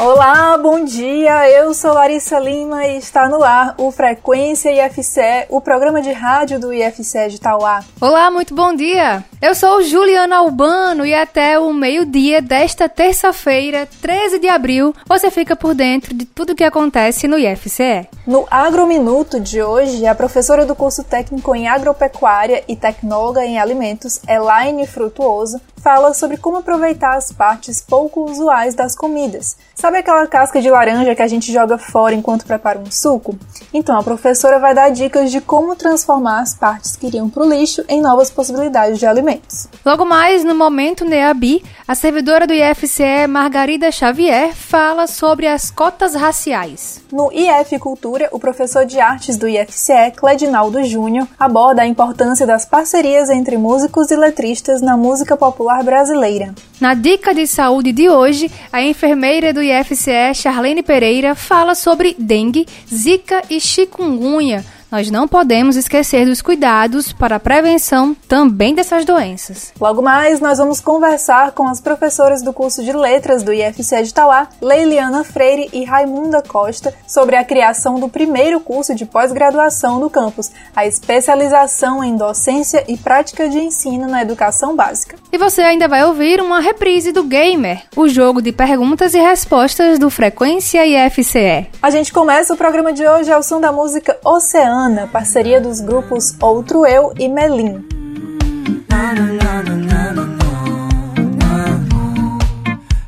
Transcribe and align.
Olá, 0.00 0.56
bom 0.56 0.84
dia. 0.84 1.50
Eu 1.50 1.74
sou 1.74 1.92
Larissa 1.92 2.38
Lima 2.38 2.86
e 2.86 2.98
está 2.98 3.28
no 3.28 3.42
ar 3.42 3.74
o 3.76 3.90
Frequência 3.90 4.70
IFCE, 4.86 5.46
o 5.48 5.60
programa 5.60 6.00
de 6.00 6.12
rádio 6.12 6.60
do 6.60 6.72
IFCE 6.72 7.28
de 7.28 7.36
Itauá. 7.36 7.82
Olá, 8.00 8.30
muito 8.30 8.54
bom 8.54 8.72
dia. 8.72 9.24
Eu 9.42 9.56
sou 9.56 9.82
Juliana 9.82 10.36
Albano 10.36 11.04
e 11.04 11.12
até 11.12 11.58
o 11.58 11.72
meio-dia 11.72 12.40
desta 12.40 12.88
terça-feira, 12.88 13.88
13 14.00 14.38
de 14.38 14.48
abril, 14.48 14.94
você 15.04 15.32
fica 15.32 15.56
por 15.56 15.74
dentro 15.74 16.14
de 16.14 16.24
tudo 16.24 16.52
o 16.52 16.54
que 16.54 16.62
acontece 16.62 17.26
no 17.26 17.36
IFCE. 17.36 18.08
No 18.24 18.46
Agrominuto 18.48 19.40
de 19.40 19.60
hoje, 19.60 20.06
a 20.06 20.14
professora 20.14 20.64
do 20.64 20.76
curso 20.76 21.02
técnico 21.02 21.56
em 21.56 21.66
agropecuária 21.66 22.62
e 22.68 22.76
tecnóloga 22.76 23.44
em 23.44 23.58
alimentos, 23.58 24.20
Elaine 24.28 24.86
Frutuoso, 24.86 25.60
fala 25.82 26.12
sobre 26.12 26.36
como 26.36 26.58
aproveitar 26.58 27.16
as 27.16 27.32
partes 27.32 27.80
pouco 27.80 28.24
usuais 28.24 28.74
das 28.74 28.94
comidas. 28.94 29.56
Sabe 29.74 29.98
aquela 29.98 30.26
casca 30.26 30.60
de 30.60 30.68
laranja 30.68 31.14
que 31.14 31.22
a 31.22 31.28
gente 31.28 31.52
joga 31.52 31.78
fora 31.78 32.14
enquanto 32.14 32.44
prepara 32.44 32.78
um 32.78 32.90
suco? 32.90 33.38
Então 33.72 33.96
a 33.96 34.02
professora 34.02 34.58
vai 34.58 34.74
dar 34.74 34.90
dicas 34.90 35.30
de 35.30 35.40
como 35.40 35.76
transformar 35.76 36.40
as 36.40 36.52
partes 36.52 36.96
que 36.96 37.06
iriam 37.06 37.30
para 37.30 37.44
o 37.44 37.48
lixo 37.48 37.84
em 37.88 38.00
novas 38.00 38.30
possibilidades 38.30 38.98
de 38.98 39.06
alimentos. 39.06 39.68
Logo 39.84 40.04
mais, 40.04 40.42
no 40.42 40.54
Momento 40.54 41.04
Neabi, 41.04 41.64
a 41.86 41.94
servidora 41.94 42.46
do 42.46 42.52
IFCE, 42.52 43.28
Margarida 43.28 43.92
Xavier, 43.92 44.52
fala 44.54 45.06
sobre 45.06 45.46
as 45.46 45.70
cotas 45.70 46.14
raciais. 46.14 47.00
No 47.12 47.30
IF 47.32 47.78
Cultura, 47.78 48.28
o 48.32 48.38
professor 48.38 48.84
de 48.84 48.98
artes 48.98 49.36
do 49.36 49.48
IFCE, 49.48 50.12
Cledinaldo 50.16 50.82
Júnior, 50.82 51.28
aborda 51.38 51.82
a 51.82 51.86
importância 51.86 52.46
das 52.46 52.64
parcerias 52.64 53.30
entre 53.30 53.56
músicos 53.56 54.10
e 54.10 54.16
letristas 54.16 54.82
na 54.82 54.96
música 54.96 55.36
popular 55.36 55.67
brasileira. 55.84 56.54
Na 56.80 56.94
dica 56.94 57.34
de 57.34 57.46
saúde 57.46 57.92
de 57.92 58.08
hoje, 58.08 58.50
a 58.72 58.82
enfermeira 58.82 59.52
do 59.52 59.62
IFCE, 59.62 60.34
Charlene 60.34 60.82
Pereira, 60.82 61.34
fala 61.34 61.74
sobre 61.74 62.14
dengue, 62.18 62.66
zika 62.88 63.42
e 63.50 63.60
chikungunya 63.60 64.64
nós 64.90 65.10
não 65.10 65.28
podemos 65.28 65.76
esquecer 65.76 66.24
dos 66.24 66.40
cuidados 66.40 67.12
para 67.12 67.36
a 67.36 67.40
prevenção 67.40 68.16
também 68.26 68.74
dessas 68.74 69.04
doenças. 69.04 69.72
Logo 69.78 70.00
mais, 70.00 70.40
nós 70.40 70.58
vamos 70.58 70.80
conversar 70.80 71.52
com 71.52 71.68
as 71.68 71.80
professoras 71.80 72.42
do 72.42 72.52
curso 72.52 72.82
de 72.82 72.92
Letras 72.92 73.42
do 73.42 73.52
IFCE 73.52 74.02
de 74.02 74.14
Tauá, 74.14 74.48
Leiliana 74.62 75.24
Freire 75.24 75.68
e 75.72 75.84
Raimunda 75.84 76.42
Costa, 76.42 76.94
sobre 77.06 77.36
a 77.36 77.44
criação 77.44 78.00
do 78.00 78.08
primeiro 78.08 78.60
curso 78.60 78.94
de 78.94 79.04
pós-graduação 79.04 80.00
no 80.00 80.08
campus, 80.08 80.50
a 80.74 80.86
especialização 80.86 82.02
em 82.02 82.16
docência 82.16 82.84
e 82.88 82.96
prática 82.96 83.48
de 83.48 83.58
ensino 83.58 84.08
na 84.08 84.22
educação 84.22 84.74
básica. 84.74 85.16
E 85.30 85.36
você 85.36 85.60
ainda 85.60 85.86
vai 85.86 86.04
ouvir 86.04 86.40
uma 86.40 86.60
reprise 86.60 87.12
do 87.12 87.24
Gamer, 87.24 87.82
o 87.94 88.08
jogo 88.08 88.40
de 88.40 88.52
perguntas 88.52 89.12
e 89.12 89.18
respostas 89.18 89.98
do 89.98 90.08
Frequência 90.08 90.86
IFCE. 90.86 91.66
A 91.82 91.90
gente 91.90 92.12
começa 92.12 92.54
o 92.54 92.56
programa 92.56 92.92
de 92.92 93.06
hoje 93.06 93.30
ao 93.30 93.42
som 93.42 93.60
da 93.60 93.70
música 93.70 94.16
Oceano 94.24 94.77
Ana, 94.78 95.08
parceria 95.08 95.60
dos 95.60 95.80
grupos 95.80 96.36
Outro 96.40 96.86
Eu 96.86 97.12
e 97.18 97.28
Melim. 97.28 97.84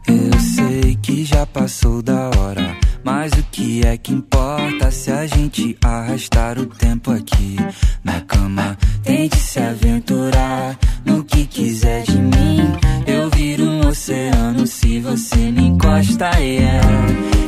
Eu 0.09 0.41
sei 0.41 0.99
que 1.01 1.25
já 1.25 1.47
passou 1.47 2.03
da 2.03 2.29
hora, 2.37 2.77
mas 3.05 3.33
o 3.35 3.43
que 3.53 3.87
é 3.87 3.97
que 3.97 4.13
importa 4.13 4.91
se 4.91 5.13
a 5.13 5.25
gente 5.29 5.79
arrastar 5.85 6.59
o 6.59 6.67
tempo 6.67 7.13
aqui 7.13 7.57
na 8.03 8.21
cama? 8.23 8.77
Tente 9.05 9.37
se 9.37 9.61
aventurar 9.61 10.77
no 11.05 11.23
que 11.23 11.47
quiser 11.47 12.03
de 12.03 12.19
mim. 12.19 12.69
Eu 13.07 13.31
viro 13.31 13.63
um 13.63 13.87
oceano 13.87 14.67
se 14.67 14.99
você 14.99 15.37
me 15.37 15.69
encosta 15.69 16.31
e 16.41 16.57
é 16.59 16.81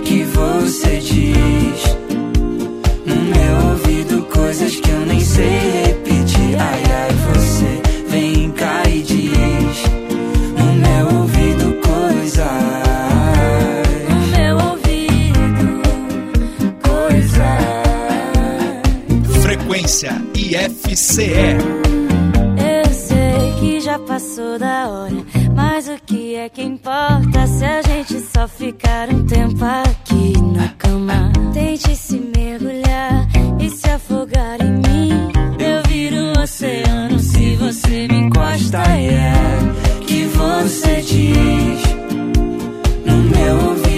que 0.04 0.22
você 0.22 0.98
diz 0.98 2.01
sei 5.42 5.82
repetir. 5.86 6.56
Ai, 6.58 6.82
ai, 7.00 7.10
você 7.32 7.82
vem 8.08 8.50
cá 8.52 8.82
e 8.88 9.02
diz 9.02 9.82
no 10.58 10.72
meu 10.74 11.20
ouvido 11.20 11.80
coisas. 11.80 12.46
No 14.08 14.16
meu 14.36 14.56
ouvido 14.70 15.82
coisas. 16.82 17.62
Frequência 19.42 20.12
IFCE. 20.34 21.32
Eu 22.56 22.92
sei 22.92 23.52
que 23.58 23.80
já 23.80 23.98
passou 23.98 24.58
da 24.58 24.88
hora, 24.88 25.24
mas 25.54 25.88
o 25.88 25.96
que 26.06 26.36
é 26.36 26.48
que 26.48 26.62
importa 26.62 27.46
se 27.46 27.64
a 27.64 27.82
gente 27.82 28.20
só 28.20 28.46
ficar 28.46 29.08
um 29.08 29.24
tempo 29.26 29.64
aqui 29.64 30.32
na 30.54 30.68
cama? 30.78 31.32
Tente 31.52 31.96
você 37.72 38.06
me 38.06 38.18
encosta 38.18 38.82
e 38.98 39.08
é 39.08 39.32
que 40.06 40.24
você 40.24 41.00
diz 41.00 41.80
no 43.06 43.16
meu 43.30 43.68
ouvido 43.68 43.91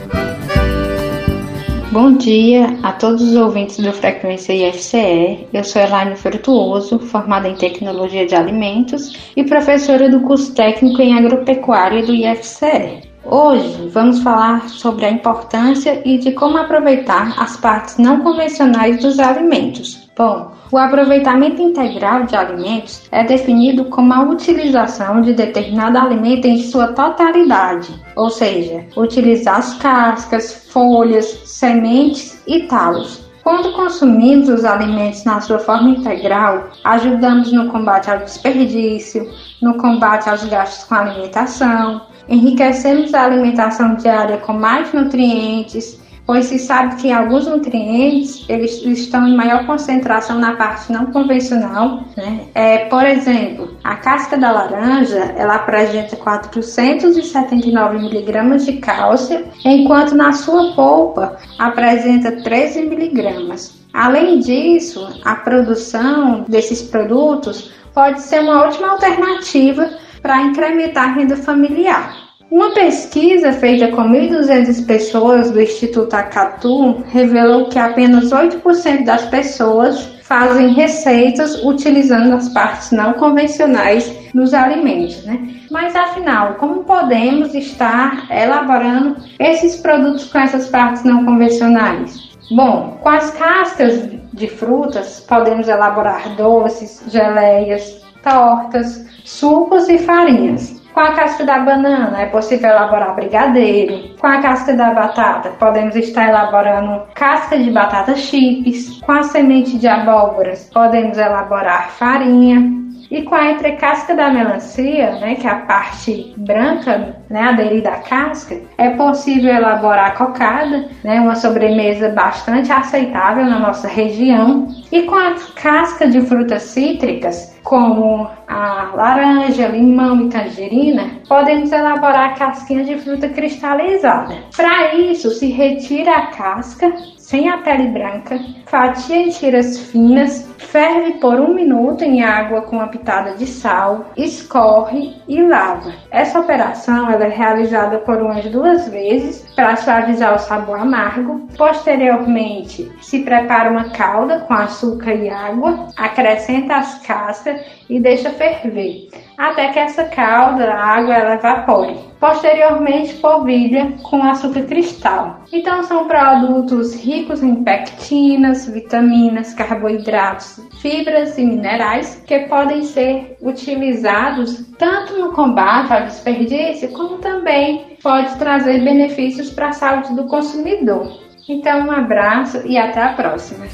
Bom 1.94 2.14
dia 2.14 2.80
a 2.82 2.92
todos 2.92 3.22
os 3.22 3.36
ouvintes 3.36 3.78
do 3.78 3.94
Frequência 3.94 4.52
IFCE. 4.52 5.48
Eu 5.54 5.64
sou 5.64 5.80
Elaine 5.80 6.16
Frutuoso, 6.16 6.98
formada 6.98 7.48
em 7.48 7.54
Tecnologia 7.54 8.26
de 8.26 8.34
Alimentos 8.34 9.32
e 9.38 9.44
professora 9.44 10.10
do 10.10 10.22
curso 10.22 10.56
técnico 10.56 11.00
em 11.04 11.16
Agropecuária 11.16 12.04
do 12.04 12.12
IFCE. 12.12 13.04
Hoje 13.24 13.90
vamos 13.90 14.24
falar 14.24 14.70
sobre 14.70 15.06
a 15.06 15.12
importância 15.12 16.02
e 16.04 16.18
de 16.18 16.32
como 16.32 16.58
aproveitar 16.58 17.40
as 17.40 17.58
partes 17.58 18.00
não 18.00 18.22
convencionais 18.22 19.00
dos 19.00 19.20
alimentos. 19.20 20.03
Bom, 20.16 20.52
o 20.72 20.78
aproveitamento 20.78 21.60
integral 21.60 22.26
de 22.26 22.36
alimentos 22.36 23.02
é 23.12 23.24
definido 23.24 23.86
como 23.86 24.14
a 24.14 24.22
utilização 24.22 25.22
de 25.22 25.34
determinado 25.34 25.98
alimento 25.98 26.46
em 26.46 26.62
sua 26.62 26.90
totalidade, 26.90 28.00
ou 28.16 28.30
seja, 28.30 28.86
utilizar 28.96 29.58
as 29.58 29.74
cascas, 29.76 30.70
folhas, 30.72 31.26
sementes 31.46 32.40
e 32.46 32.68
talos. 32.68 33.24
Quando 33.44 33.74
consumimos 33.74 34.50
os 34.50 34.64
alimentos 34.64 35.26
na 35.26 35.42
sua 35.42 35.58
forma 35.58 35.90
integral, 35.90 36.70
ajudamos 36.84 37.52
no 37.52 37.70
combate 37.70 38.12
ao 38.12 38.20
desperdício, 38.20 39.28
no 39.62 39.78
combate 39.78 40.30
aos 40.30 40.46
gastos 40.46 40.84
com 40.86 40.94
alimentação, 40.94 42.02
enriquecemos 42.30 43.14
a 43.16 43.26
alimentação 43.26 43.96
diária 43.96 44.38
com 44.38 44.54
mais 44.54 44.94
nutrientes, 44.94 46.00
pois 46.26 46.46
se 46.46 46.58
sabe 46.58 46.96
que 46.96 47.12
alguns 47.12 47.46
nutrientes 47.46 48.46
eles 48.48 48.82
estão 48.84 49.28
em 49.28 49.36
maior 49.36 49.66
concentração 49.66 50.40
na 50.40 50.56
parte 50.56 50.92
não 50.92 51.08
convencional. 51.08 52.04
Né? 52.16 52.48
É, 52.54 52.78
por 52.86 53.06
exemplo, 53.06 53.78
a 53.84 53.96
casca 53.96 54.38
da 54.38 54.52
laranja 54.52 55.34
ela 55.38 55.56
apresenta 55.56 56.16
479 56.16 58.00
miligramas 58.00 58.66
de 58.66 58.74
cálcio, 58.74 59.46
enquanto 59.66 60.16
na 60.16 60.32
sua 60.32 60.74
polpa 60.74 61.38
apresenta 61.60 62.32
13 62.32 62.84
miligramas. 62.84 63.84
Além 63.94 64.40
disso, 64.40 65.08
a 65.24 65.36
produção 65.36 66.46
desses 66.48 66.82
produtos 66.82 67.72
pode 67.94 68.22
ser 68.22 68.42
uma 68.42 68.64
ótima 68.64 68.90
alternativa 68.90 69.88
para 70.22 70.42
incrementar 70.42 71.10
a 71.10 71.14
renda 71.14 71.36
familiar. 71.36 72.24
Uma 72.54 72.70
pesquisa 72.70 73.52
feita 73.52 73.88
com 73.88 74.04
1.200 74.04 74.86
pessoas 74.86 75.50
do 75.50 75.60
Instituto 75.60 76.14
Acatu 76.14 77.04
revelou 77.08 77.66
que 77.66 77.80
apenas 77.80 78.30
8% 78.30 79.06
das 79.06 79.26
pessoas 79.26 80.20
fazem 80.22 80.72
receitas 80.72 81.64
utilizando 81.64 82.36
as 82.36 82.50
partes 82.50 82.92
não 82.92 83.14
convencionais 83.14 84.08
dos 84.36 84.54
alimentos, 84.54 85.26
né? 85.26 85.56
Mas 85.72 85.96
afinal, 85.96 86.54
como 86.60 86.84
podemos 86.84 87.56
estar 87.56 88.28
elaborando 88.30 89.16
esses 89.40 89.78
produtos 89.78 90.32
com 90.32 90.38
essas 90.38 90.70
partes 90.70 91.04
não 91.04 91.26
convencionais? 91.26 92.38
Bom, 92.52 93.00
com 93.02 93.10
as 93.10 93.32
cascas 93.32 94.12
de 94.32 94.48
frutas 94.48 95.26
podemos 95.28 95.68
elaborar 95.68 96.36
doces, 96.36 97.02
geleias, 97.08 98.00
tortas, 98.22 99.08
sucos 99.26 99.90
e 99.90 99.98
farinhas. 99.98 100.83
Com 100.94 101.00
a 101.00 101.12
casca 101.14 101.44
da 101.44 101.58
banana 101.58 102.22
é 102.22 102.28
possível 102.28 102.70
elaborar 102.70 103.16
brigadeiro. 103.16 104.16
Com 104.20 104.28
a 104.28 104.40
casca 104.40 104.74
da 104.74 104.94
batata 104.94 105.50
podemos 105.58 105.96
estar 105.96 106.30
elaborando 106.30 107.02
casca 107.16 107.58
de 107.58 107.72
batata 107.72 108.16
chips. 108.16 109.02
Com 109.02 109.12
a 109.12 109.24
semente 109.24 109.80
de 109.80 109.88
abóboras 109.88 110.70
podemos 110.72 111.18
elaborar 111.18 111.90
farinha. 111.90 112.84
E 113.10 113.22
com 113.24 113.36
a 113.36 113.52
entrecasca 113.52 114.16
da 114.16 114.30
melancia, 114.30 115.12
né, 115.20 115.36
que 115.36 115.46
é 115.46 115.52
a 115.52 115.58
parte 115.58 116.34
branca, 116.38 117.16
né, 117.30 117.42
aderida 117.42 117.90
à 117.90 117.98
casca, 117.98 118.60
é 118.78 118.90
possível 118.92 119.54
elaborar 119.54 120.16
cocada, 120.16 120.88
né, 121.04 121.20
uma 121.20 121.36
sobremesa 121.36 122.10
bastante 122.10 122.72
aceitável 122.72 123.46
na 123.46 123.60
nossa 123.60 123.88
região. 123.88 124.68
E 124.92 125.04
com 125.04 125.16
a 125.16 125.36
casca 125.56 126.08
de 126.08 126.22
frutas 126.22 126.64
cítricas, 126.64 127.53
como 127.64 128.30
a 128.48 128.92
laranja, 128.94 129.68
limão 129.68 130.26
e 130.26 130.30
tangerina, 130.30 131.12
podemos 131.28 131.72
elaborar 131.72 132.36
casquinha 132.36 132.84
de 132.84 132.98
fruta 133.00 133.30
cristalizada. 133.30 134.36
Para 134.56 134.96
isso, 134.96 135.32
se 135.32 135.48
retira 135.50 136.12
a 136.12 136.28
casca 136.28 136.94
sem 137.18 137.50
a 137.50 137.58
pele 137.60 137.88
branca, 137.88 138.38
fatia 138.66 139.16
em 139.16 139.30
tiras 139.30 139.80
finas, 139.80 140.48
ferve 140.58 141.14
por 141.14 141.40
um 141.40 141.54
minuto 141.54 142.04
em 142.04 142.22
água 142.22 142.62
com 142.64 142.76
uma 142.76 142.88
pitada 142.88 143.36
de 143.36 143.48
sal, 143.48 144.12
escorre 144.18 145.16
e 145.28 145.42
lava. 145.42 145.94
Essa 146.12 146.40
operação 146.40 147.10
é 147.10 147.28
realizada 147.30 148.00
por 148.00 148.22
umas 148.22 148.44
duas 148.46 148.90
vezes 148.90 149.48
para 149.56 149.76
suavizar 149.78 150.36
o 150.36 150.40
sabor 150.40 150.80
amargo. 150.80 151.48
Posteriormente, 151.58 152.92
se 153.02 153.24
prepara 153.24 153.72
uma 153.72 153.90
calda 153.92 154.40
com 154.42 154.54
açúcar 154.54 155.14
e 155.14 155.30
água, 155.30 155.88
acrescenta 155.96 156.76
as 156.76 157.00
cascas 157.00 157.53
e 157.90 158.00
deixa 158.00 158.30
ferver, 158.30 159.10
até 159.38 159.70
que 159.70 159.80
essa 159.80 160.06
calda, 160.06 160.72
a 160.72 160.86
água, 160.98 161.14
ela 161.14 161.36
evapore. 161.36 161.98
Posteriormente, 162.20 163.16
polvilha 163.16 163.94
com 164.02 164.24
açúcar 164.24 164.64
cristal. 164.64 165.42
Então, 165.52 165.84
são 165.84 166.08
produtos 166.08 166.96
ricos 166.96 167.44
em 167.44 167.64
pectinas, 167.64 168.68
vitaminas, 168.68 169.54
carboidratos, 169.54 170.62
fibras 170.82 171.38
e 171.38 171.44
minerais 171.44 172.24
que 172.26 172.40
podem 172.48 172.84
ser 172.84 173.38
utilizados 173.42 174.66
tanto 174.78 175.18
no 175.18 175.34
combate 175.34 175.92
ao 175.92 176.04
desperdício, 176.04 176.92
como 176.94 177.18
também 177.18 177.98
pode 178.02 178.36
trazer 178.38 178.84
benefícios 178.84 179.50
para 179.50 179.70
a 179.70 179.74
saúde 179.74 180.16
do 180.16 180.26
consumidor. 180.26 181.24
Então, 181.48 181.88
um 181.88 181.92
abraço 181.92 182.66
e 182.66 182.78
até 182.78 183.02
a 183.02 183.14
próxima. 183.14 183.66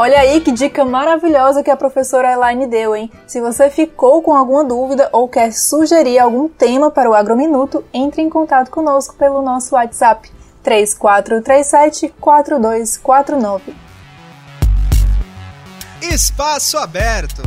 Olha 0.00 0.20
aí 0.20 0.40
que 0.40 0.52
dica 0.52 0.84
maravilhosa 0.84 1.60
que 1.60 1.72
a 1.72 1.76
professora 1.76 2.30
Elaine 2.30 2.68
deu, 2.68 2.94
hein? 2.94 3.10
Se 3.26 3.40
você 3.40 3.68
ficou 3.68 4.22
com 4.22 4.32
alguma 4.32 4.62
dúvida 4.62 5.08
ou 5.12 5.28
quer 5.28 5.52
sugerir 5.52 6.20
algum 6.20 6.48
tema 6.48 6.88
para 6.88 7.10
o 7.10 7.14
Agrominuto, 7.14 7.84
entre 7.92 8.22
em 8.22 8.30
contato 8.30 8.70
conosco 8.70 9.16
pelo 9.16 9.42
nosso 9.42 9.74
WhatsApp 9.74 10.30
3437 10.62 12.14
4249. 12.20 13.74
Espaço 16.00 16.78
aberto. 16.78 17.42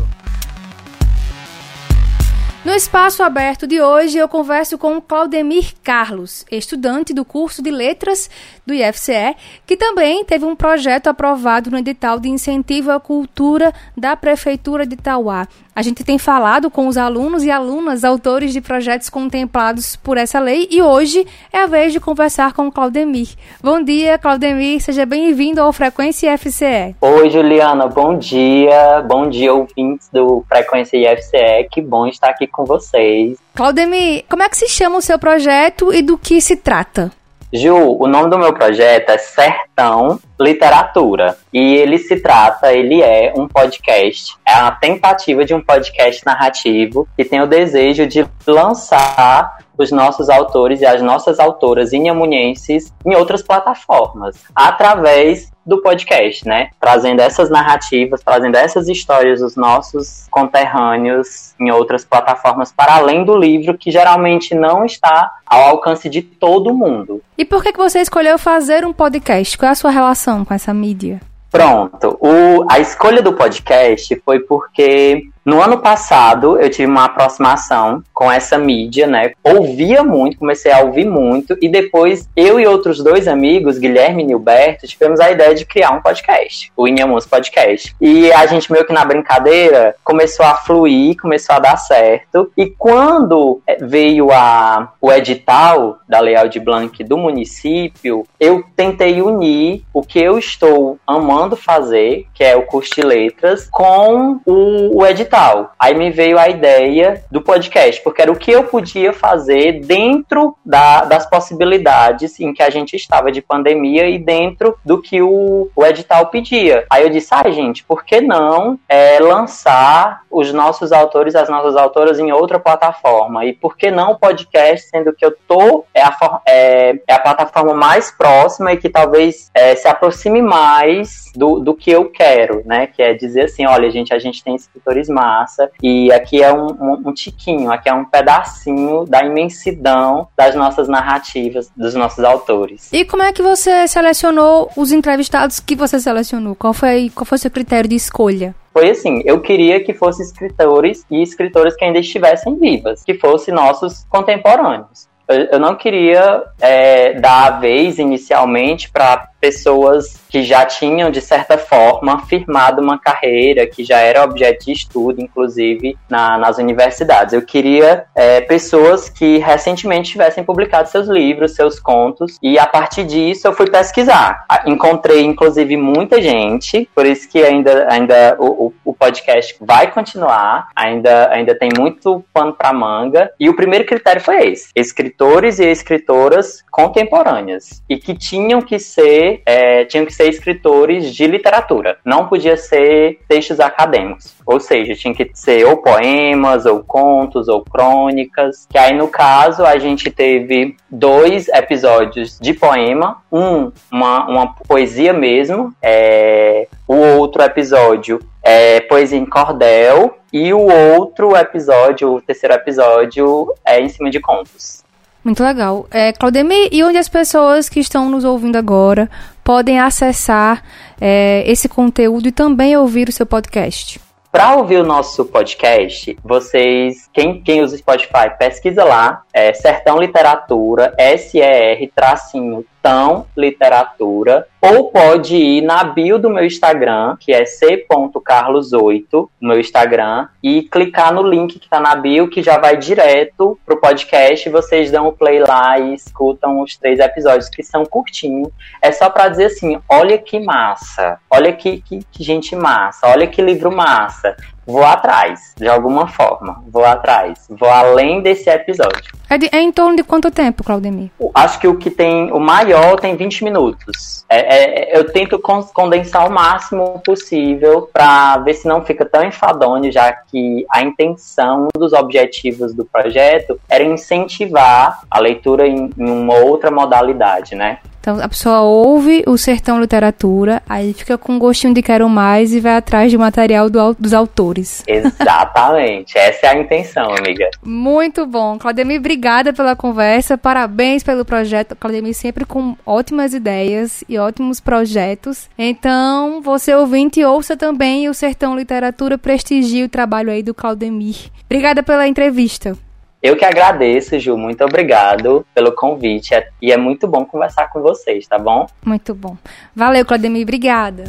No 2.64 2.76
espaço 2.76 3.24
aberto 3.24 3.66
de 3.66 3.82
hoje, 3.82 4.20
eu 4.20 4.30
converso 4.30 4.78
com 4.78 5.02
Claudemir 5.02 5.74
Carlos, 5.84 6.46
estudante 6.52 7.12
do 7.12 7.26
curso 7.26 7.60
de 7.60 7.72
Letras 7.72 8.30
do 8.68 8.72
IFCE, 8.72 9.36
que 9.66 9.76
também 9.76 10.24
teve 10.24 10.46
um 10.46 10.56
projeto 10.56 11.08
aprovado 11.08 11.72
no 11.72 11.80
edital 11.80 12.20
de 12.20 12.30
incentivo 12.30 12.92
à 12.92 13.00
cultura 13.00 13.74
da 13.98 14.16
Prefeitura 14.16 14.86
de 14.86 14.94
Itauá. 14.94 15.48
A 15.74 15.82
gente 15.82 16.04
tem 16.04 16.18
falado 16.18 16.70
com 16.70 16.88
os 16.88 16.98
alunos 16.98 17.44
e 17.44 17.50
alunas 17.50 18.04
autores 18.04 18.52
de 18.52 18.60
projetos 18.60 19.10
contemplados 19.10 19.96
por 19.96 20.18
essa 20.18 20.38
lei 20.38 20.68
e 20.70 20.82
hoje 20.82 21.26
é 21.52 21.60
a 21.60 21.66
vez 21.66 21.94
de 21.94 22.00
conversar 22.00 22.52
com 22.52 22.68
o 22.68 22.72
Claudemir. 22.72 23.30
Bom 23.64 23.82
dia, 23.82 24.18
Claudemir, 24.18 24.82
seja 24.82 25.06
bem-vindo 25.06 25.62
ao 25.62 25.72
Frequência 25.72 26.34
IFCE. 26.34 26.96
Oi, 27.00 27.30
Juliana, 27.30 27.88
bom 27.88 28.18
dia. 28.18 29.02
Bom 29.08 29.30
dia, 29.30 29.54
ouvintes 29.54 30.10
do 30.12 30.44
Frequência 30.50 30.98
IFCE. 30.98 31.70
Que 31.72 31.82
bom 31.82 32.06
estar 32.06 32.32
aqui 32.32 32.48
com 32.48 32.66
vocês. 32.66 33.38
Claudemir, 33.56 34.26
como 34.30 34.44
é 34.44 34.50
que 34.50 34.58
se 34.58 34.68
chama 34.68 34.98
o 34.98 35.02
seu 35.02 35.18
projeto 35.18 35.94
e 35.94 36.02
do 36.02 36.18
que 36.18 36.42
se 36.42 36.58
trata? 36.58 37.12
Ju, 37.54 37.98
o 38.00 38.08
nome 38.08 38.30
do 38.30 38.40
meu 38.40 38.54
projeto 38.54 39.10
é 39.10 39.18
Sertão 39.18 40.18
Literatura. 40.40 41.38
E 41.52 41.76
ele 41.76 41.98
se 41.98 42.16
trata, 42.22 42.72
ele 42.72 43.02
é 43.02 43.34
um 43.36 43.46
podcast, 43.46 44.38
é 44.48 44.56
uma 44.62 44.72
tentativa 44.72 45.44
de 45.44 45.54
um 45.54 45.60
podcast 45.60 46.26
narrativo 46.26 47.06
que 47.18 47.26
tem 47.26 47.42
o 47.42 47.48
desejo 47.48 48.08
de 48.08 48.26
lançar 48.48 49.58
os 49.78 49.92
nossos 49.92 50.30
autores 50.30 50.80
e 50.80 50.86
as 50.86 51.02
nossas 51.02 51.40
autoras 51.40 51.92
inhamunhenses 51.92 52.94
em 53.06 53.16
outras 53.16 53.42
plataformas, 53.42 54.38
através 54.56 55.52
do 55.72 55.82
podcast, 55.82 56.46
né? 56.46 56.70
Trazendo 56.80 57.22
essas 57.22 57.50
narrativas, 57.50 58.22
trazendo 58.22 58.56
essas 58.58 58.90
histórias 58.90 59.40
dos 59.40 59.56
nossos 59.56 60.28
conterrâneos 60.30 61.54
em 61.60 61.72
outras 61.72 62.04
plataformas, 62.04 62.74
para 62.74 62.96
além 62.96 63.24
do 63.24 63.38
livro, 63.38 63.78
que 63.78 63.90
geralmente 63.90 64.54
não 64.54 64.84
está 64.84 65.32
ao 65.46 65.62
alcance 65.62 66.10
de 66.10 66.22
todo 66.22 66.74
mundo. 66.74 67.22
E 67.38 67.46
por 67.46 67.64
que, 67.64 67.72
que 67.72 67.78
você 67.78 68.02
escolheu 68.02 68.38
fazer 68.38 68.86
um 68.86 68.92
podcast? 68.92 69.58
Qual 69.58 69.70
é 69.70 69.72
a 69.72 69.76
sua 69.76 69.92
relação 69.92 70.44
com 70.44 70.54
essa 70.54 70.74
mídia? 70.74 71.22
Pronto. 71.50 72.18
O, 72.20 72.66
a 72.70 72.80
escolha 72.80 73.22
do 73.22 73.34
podcast 73.34 74.22
foi 74.26 74.40
porque 74.40 75.24
No 75.44 75.60
ano 75.60 75.80
passado, 75.80 76.60
eu 76.60 76.70
tive 76.70 76.86
uma 76.86 77.06
aproximação 77.06 78.04
com 78.14 78.32
essa 78.32 78.60
mídia, 78.60 79.08
né? 79.08 79.32
Ouvia 79.44 80.04
muito, 80.04 80.38
comecei 80.38 80.72
a 80.72 80.82
ouvir 80.82 81.06
muito, 81.06 81.58
e 81.60 81.68
depois 81.68 82.30
eu 82.36 82.60
e 82.60 82.68
outros 82.68 83.04
dois 83.04 83.28
amigos, 83.28 83.80
Guilherme 83.80 84.22
e 84.22 84.26
Nilberto, 84.28 84.86
tivemos 84.86 85.20
a 85.20 85.32
ideia 85.32 85.56
de 85.56 85.66
criar 85.66 85.92
um 85.92 86.02
podcast, 86.02 86.72
o 86.78 86.88
Inhamus 86.88 87.26
Podcast. 87.26 87.96
E 88.00 88.32
a 88.34 88.46
gente 88.46 88.72
meio 88.72 88.86
que 88.86 88.94
na 88.94 89.04
brincadeira 89.04 89.96
começou 90.04 90.46
a 90.46 90.54
fluir, 90.54 91.18
começou 91.20 91.56
a 91.56 91.60
dar 91.60 91.78
certo. 91.78 92.52
E 92.56 92.68
quando 92.68 93.62
eh, 93.66 93.78
veio 93.82 94.32
a, 94.32 94.94
o 95.02 95.12
edital 95.12 95.98
da 96.08 96.20
Lei 96.20 96.36
Aldir 96.36 96.64
Blanc 96.64 97.04
do 97.04 97.18
município, 97.18 98.28
eu 98.40 98.64
tentei 98.76 99.24
unir 99.24 99.84
o 99.92 100.04
que 100.04 100.20
eu 100.20 100.38
estou 100.38 101.00
amando 101.08 101.56
fazer, 101.56 102.28
que 102.36 102.44
é 102.44 102.56
o 102.56 102.68
curso 102.68 102.94
de 102.94 103.02
letras, 103.02 103.68
com 103.72 104.40
o, 104.46 105.00
o 105.00 105.08
edital. 105.08 105.31
Aí 105.80 105.94
me 105.94 106.10
veio 106.10 106.38
a 106.38 106.50
ideia 106.50 107.24
do 107.32 107.42
podcast, 107.42 108.02
porque 108.04 108.22
era 108.22 108.32
o 108.32 108.36
que 108.36 108.52
eu 108.52 108.66
podia 108.66 109.14
fazer 109.14 109.82
dentro 109.82 110.56
da, 110.66 111.06
das 111.06 111.26
possibilidades 111.26 112.40
em 112.40 112.54
que 112.54 112.62
a 112.62 112.70
gente 112.70 112.96
estava 112.96 113.32
de 113.32 113.42
pandemia 113.42 114.08
e 114.10 114.20
dentro 114.20 114.78
do 114.84 115.02
que 115.02 115.22
o, 115.22 115.70
o 115.76 115.86
edital 115.86 116.28
pedia. 116.28 116.86
Aí 116.90 117.04
eu 117.04 117.10
disse, 117.10 117.30
ah, 117.32 117.50
gente, 117.50 117.84
por 117.84 118.04
que 118.04 118.22
não 118.22 118.80
é, 118.88 119.20
lançar 119.20 120.22
os 120.30 120.54
nossos 120.54 120.92
autores, 120.92 121.36
as 121.36 121.50
nossas 121.50 121.76
autoras 121.76 122.20
em 122.20 122.32
outra 122.32 122.60
plataforma? 122.60 123.46
E 123.46 123.54
por 123.54 123.78
que 123.78 123.90
não 123.90 124.12
o 124.12 124.20
podcast, 124.20 124.90
sendo 124.90 125.14
que 125.14 125.26
eu 125.26 125.36
tô 125.48 125.86
é 125.94 126.02
a, 126.02 126.42
é, 126.48 127.00
é 127.08 127.14
a 127.14 127.20
plataforma 127.20 127.74
mais 127.74 128.12
próxima 128.12 128.74
e 128.74 128.78
que 128.78 128.90
talvez 128.90 129.50
é, 129.54 129.76
se 129.76 129.88
aproxime 129.88 130.42
mais 130.42 131.32
do, 131.36 131.60
do 131.60 131.74
que 131.74 131.92
eu 131.92 132.10
quero, 132.10 132.64
né? 132.66 132.88
Que 132.88 133.02
é 133.02 133.14
dizer 133.14 133.46
assim, 133.46 133.66
olha, 133.66 133.90
gente, 133.90 134.14
a 134.14 134.20
gente 134.20 134.44
tem 134.44 134.56
escritores 134.56 135.10
massa 135.22 135.70
e 135.82 136.12
aqui 136.12 136.42
é 136.42 136.52
um, 136.52 136.68
um, 136.68 137.10
um 137.10 137.14
tiquinho, 137.14 137.72
aqui 137.72 137.88
é 137.90 137.94
um 137.94 138.06
pedacinho 138.06 139.06
da 139.06 139.24
imensidão 139.24 140.28
das 140.36 140.56
nossas 140.56 140.88
narrativas, 140.88 141.72
dos 141.78 141.94
nossos 141.94 142.24
autores. 142.24 142.90
E 142.92 143.06
como 143.06 143.22
é 143.22 143.32
que 143.32 143.42
você 143.42 143.88
selecionou 143.88 144.70
os 144.76 144.92
entrevistados 144.92 145.60
que 145.60 145.76
você 145.76 146.00
selecionou? 146.00 146.56
Qual 146.56 146.74
foi, 146.74 147.12
qual 147.14 147.26
foi 147.26 147.36
o 147.36 147.40
seu 147.40 147.52
critério 147.52 147.90
de 147.90 147.96
escolha? 147.96 148.56
Foi 148.74 148.90
assim, 148.90 149.22
eu 149.26 149.42
queria 149.42 149.84
que 149.84 149.94
fossem 149.94 150.26
escritores 150.26 151.06
e 151.12 151.22
escritoras 151.22 151.76
que 151.76 151.84
ainda 151.84 152.00
estivessem 152.00 152.58
vivas, 152.58 153.04
que 153.04 153.14
fossem 153.14 153.54
nossos 153.54 154.06
contemporâneos. 154.10 155.10
Eu, 155.28 155.46
eu 155.54 155.60
não 155.60 155.76
queria 155.76 156.44
é, 156.60 157.14
dar 157.20 157.48
a 157.48 157.60
vez 157.60 158.00
inicialmente 158.00 158.90
para 158.90 159.31
pessoas 159.42 160.22
que 160.30 160.44
já 160.44 160.64
tinham, 160.66 161.10
de 161.12 161.20
certa 161.20 161.58
forma, 161.58 162.20
firmado 162.28 162.82
uma 162.82 162.98
carreira, 162.98 163.66
que 163.68 163.84
já 163.84 163.98
era 164.00 164.24
objeto 164.24 164.66
de 164.66 164.72
estudo, 164.72 165.20
inclusive, 165.20 165.98
na- 166.10 166.38
nas 166.38 166.58
universidades. 166.60 167.34
Eu 167.34 167.42
queria 167.42 168.06
é, 168.16 168.40
pessoas 168.42 169.10
que 169.10 169.40
recentemente 169.40 170.12
tivessem 170.12 170.44
publicado 170.44 170.88
seus 170.88 171.08
livros, 171.08 171.56
seus 171.56 171.80
contos, 171.80 172.38
e 172.42 172.60
a 172.60 172.68
partir 172.68 173.04
disso 173.04 173.48
eu 173.48 173.54
fui 173.54 173.70
pesquisar. 173.70 174.46
Encontrei, 174.66 175.22
inclusive, 175.24 175.76
muita 175.76 176.22
gente, 176.22 176.88
por 176.96 177.06
isso 177.06 177.28
que 177.30 177.44
ainda, 177.44 177.88
ainda 177.92 178.36
o, 178.40 178.68
o- 178.68 178.74
o 178.86 178.94
podcast 178.94 179.56
vai 179.60 179.92
continuar, 179.92 180.68
ainda, 180.76 181.30
ainda 181.32 181.56
tem 181.56 181.70
muito 181.78 182.24
pano 182.34 182.54
para 182.54 182.72
manga, 182.72 183.32
e 183.40 183.50
o 183.50 183.56
primeiro 183.56 183.86
critério 183.86 184.22
foi 184.22 184.52
esse: 184.52 184.70
escritores 184.76 185.58
e 185.60 185.66
escritoras 185.66 186.64
contemporâneas, 186.70 187.82
e 187.90 187.98
que 187.98 188.14
tinham 188.14 188.62
que 188.62 188.78
ser, 188.78 189.31
é, 189.46 189.86
tinham 189.86 190.06
que 190.06 190.14
ser 190.14 190.28
escritores 190.28 191.14
de 191.14 191.28
literatura, 191.28 191.98
não 192.04 192.28
podia 192.28 192.58
ser 192.58 193.20
textos 193.28 193.60
acadêmicos, 193.60 194.36
ou 194.46 194.60
seja, 194.60 194.96
tinha 194.96 195.14
que 195.14 195.30
ser 195.34 195.66
ou 195.66 195.78
poemas, 195.78 196.66
ou 196.66 196.84
contos, 196.84 197.48
ou 197.48 197.64
crônicas, 197.64 198.68
que 198.70 198.78
aí 198.78 198.94
no 198.94 199.08
caso 199.08 199.66
a 199.66 199.78
gente 199.78 200.10
teve 200.10 200.76
dois 200.90 201.48
episódios 201.50 202.38
de 202.40 202.54
poema, 202.54 203.22
um, 203.32 203.72
uma, 203.92 204.28
uma 204.28 204.54
poesia 204.68 205.14
mesmo, 205.14 205.74
é, 205.82 206.68
o 206.88 206.96
outro 206.96 207.42
episódio 207.44 208.20
é 208.44 208.82
poesia 208.82 209.18
em 209.18 209.26
cordel, 209.26 210.18
e 210.34 210.54
o 210.54 210.62
outro 210.96 211.36
episódio, 211.36 212.14
o 212.14 212.22
terceiro 212.22 212.56
episódio, 212.56 213.54
é 213.66 213.82
em 213.82 213.90
cima 213.90 214.10
de 214.10 214.20
contos. 214.20 214.82
Muito 215.24 215.44
legal. 215.44 215.86
É, 215.92 216.12
Claudemir, 216.12 216.70
e 216.72 216.84
onde 216.84 216.98
as 216.98 217.08
pessoas 217.08 217.70
que 217.70 217.80
estão 217.80 218.10
nos 218.10 218.24
ouvindo 218.24 218.56
agora 218.56 219.10
podem 219.44 219.80
acessar 219.80 220.64
é, 221.00 221.44
esse 221.46 221.70
conteúdo 221.70 222.28
e 222.28 222.32
também 222.32 222.76
ouvir 222.76 223.08
o 223.08 223.12
seu 223.12 223.26
podcast? 223.26 224.00
Para 224.32 224.56
ouvir 224.56 224.78
o 224.78 224.86
nosso 224.86 225.26
podcast, 225.26 226.18
vocês, 226.24 227.10
quem, 227.12 227.42
quem 227.42 227.62
usa 227.62 227.78
Spotify, 227.78 228.32
pesquisa 228.40 228.84
lá, 228.84 229.24
é 229.34 229.54
Sertão 229.54 230.00
Literatura, 230.00 230.94
S-E-R, 230.98 231.92
tracinho, 231.94 232.66
tão 232.82 233.26
literatura, 233.38 234.48
ou 234.62 234.92
pode 234.92 235.36
ir 235.36 235.62
na 235.62 235.84
bio 235.84 236.20
do 236.20 236.30
meu 236.30 236.46
Instagram, 236.46 237.18
que 237.20 237.34
é 237.34 237.44
c.carlos8, 237.44 239.30
no 239.40 239.50
meu 239.50 239.60
Instagram, 239.60 240.28
e 240.44 240.64
clicar 240.64 241.14
no 241.14 241.24
link 241.24 241.60
que 241.60 241.70
tá 241.70 241.80
na 241.80 241.96
bio, 241.96 242.28
que 242.28 242.42
já 242.42 242.58
vai 242.58 242.78
direto 242.78 243.60
pro 243.66 243.80
podcast, 243.80 244.50
vocês 244.50 244.92
dão 244.92 245.08
o 245.08 245.14
play 245.14 245.40
lá 245.40 245.80
e 245.80 245.94
escutam 245.94 246.62
os 246.62 246.76
três 246.78 247.00
episódios, 247.00 247.50
que 247.50 247.64
são 247.64 247.86
curtinhos. 247.86 248.50
É 248.82 248.92
só 248.92 249.10
pra 249.10 249.30
dizer 249.30 249.46
assim, 249.46 249.80
olha 249.90 250.18
que 250.18 250.40
massa, 250.40 251.18
olha 251.30 251.54
que, 251.54 251.82
que, 251.82 252.00
que 252.12 252.24
gente 252.24 252.56
massa, 252.56 253.08
olha 253.08 253.28
que 253.28 253.42
livro 253.42 253.72
massa. 253.72 254.36
Vou 254.72 254.84
atrás, 254.86 255.54
de 255.58 255.68
alguma 255.68 256.08
forma. 256.08 256.64
Vou 256.68 256.86
atrás. 256.86 257.46
Vou 257.50 257.70
além 257.70 258.22
desse 258.22 258.50
episódio. 258.50 259.12
É, 259.30 259.38
de- 259.38 259.50
é 259.52 259.62
em 259.62 259.72
torno 259.72 259.96
de 259.96 260.04
quanto 260.04 260.30
tempo, 260.32 260.64
Claudemir? 260.64 261.10
Acho 261.36 261.60
que 261.60 261.68
o 261.68 261.78
que 261.78 261.90
tem. 261.90 262.32
O 262.32 262.40
maior 262.40 263.00
tem 263.00 263.16
20 263.16 263.44
minutos. 263.44 264.26
É, 264.30 264.94
é, 264.94 264.98
eu 264.98 265.12
tento 265.12 265.38
con- 265.40 265.64
condensar 265.74 266.28
o 266.28 266.32
máximo 266.32 267.02
possível 267.06 267.90
pra 267.92 268.38
ver 268.38 268.54
se 268.54 268.68
não 268.68 268.84
fica 268.84 269.06
tão 269.06 269.24
enfadonho, 269.24 269.92
já 269.92 270.12
que 270.14 270.66
a 270.72 270.82
intenção, 270.82 271.68
um 271.76 271.80
dos 271.80 271.92
objetivos 271.94 272.74
do 272.74 272.86
projeto 272.86 273.60
era 273.70 273.84
incentivar 273.84 275.02
a 275.10 275.20
leitura 275.20 275.68
em, 275.68 275.90
em 275.98 276.10
uma 276.10 276.36
outra 276.40 276.72
modalidade, 276.72 277.56
né? 277.56 277.80
Então 278.02 278.20
a 278.20 278.28
pessoa 278.28 278.62
ouve 278.62 279.24
o 279.28 279.38
Sertão 279.38 279.80
Literatura, 279.80 280.62
aí 280.68 280.92
fica 280.92 281.20
com 281.20 281.38
gostinho 281.38 281.74
de 281.74 281.84
quero 281.84 282.10
mais 282.10 282.52
e 282.52 282.60
vai 282.60 282.76
atrás 282.76 283.12
de 283.12 283.18
material 283.18 283.70
do 283.70 283.94
dos 283.94 284.14
autores. 284.14 284.84
Exatamente. 284.90 286.18
Essa 286.18 286.48
é 286.48 286.50
a 286.50 286.58
intenção, 286.58 287.08
amiga. 287.16 287.50
Muito 287.64 288.26
bom. 288.26 288.58
Claudemir, 288.58 289.00
obrigada 289.00 289.54
pela 289.54 289.76
conversa. 289.76 290.38
Parabéns 290.38 291.04
pelo 291.04 291.24
projeto. 291.24 291.76
Claudemir 291.76 292.16
sempre 292.16 292.44
com 292.44 292.76
ótimas 292.86 293.34
ideias 293.34 294.04
e 294.10 294.18
ótimos 294.18 294.60
projetos. 294.60 295.50
Então, 295.58 296.42
você 296.42 296.74
ouvinte, 296.74 297.24
ouça 297.24 297.56
também 297.56 298.10
o 298.10 298.14
Sertão 298.14 298.56
Literatura, 298.56 299.18
prestigie 299.18 299.84
o 299.84 299.90
trabalho 299.90 300.32
aí 300.32 300.42
do 300.42 300.54
Claudemir. 300.54 301.30
Obrigada 301.46 301.84
pela 301.84 302.08
entrevista. 302.08 302.76
Eu 303.22 303.36
que 303.38 303.46
agradeço, 303.46 304.18
Ju. 304.20 304.36
Muito 304.36 304.64
obrigado 304.64 305.46
pelo 305.54 305.72
convite. 305.74 306.34
É- 306.34 306.50
E 306.62 306.72
é 306.72 306.78
muito 306.78 307.08
bom 307.08 307.24
conversar 307.26 307.70
com 307.72 307.82
vocês, 307.82 308.26
tá 308.28 308.40
bom? 308.40 308.66
Muito 308.84 309.14
bom. 309.14 309.38
Valeu, 309.76 310.04
Claudemir. 310.06 310.42
Obrigada. 310.44 311.04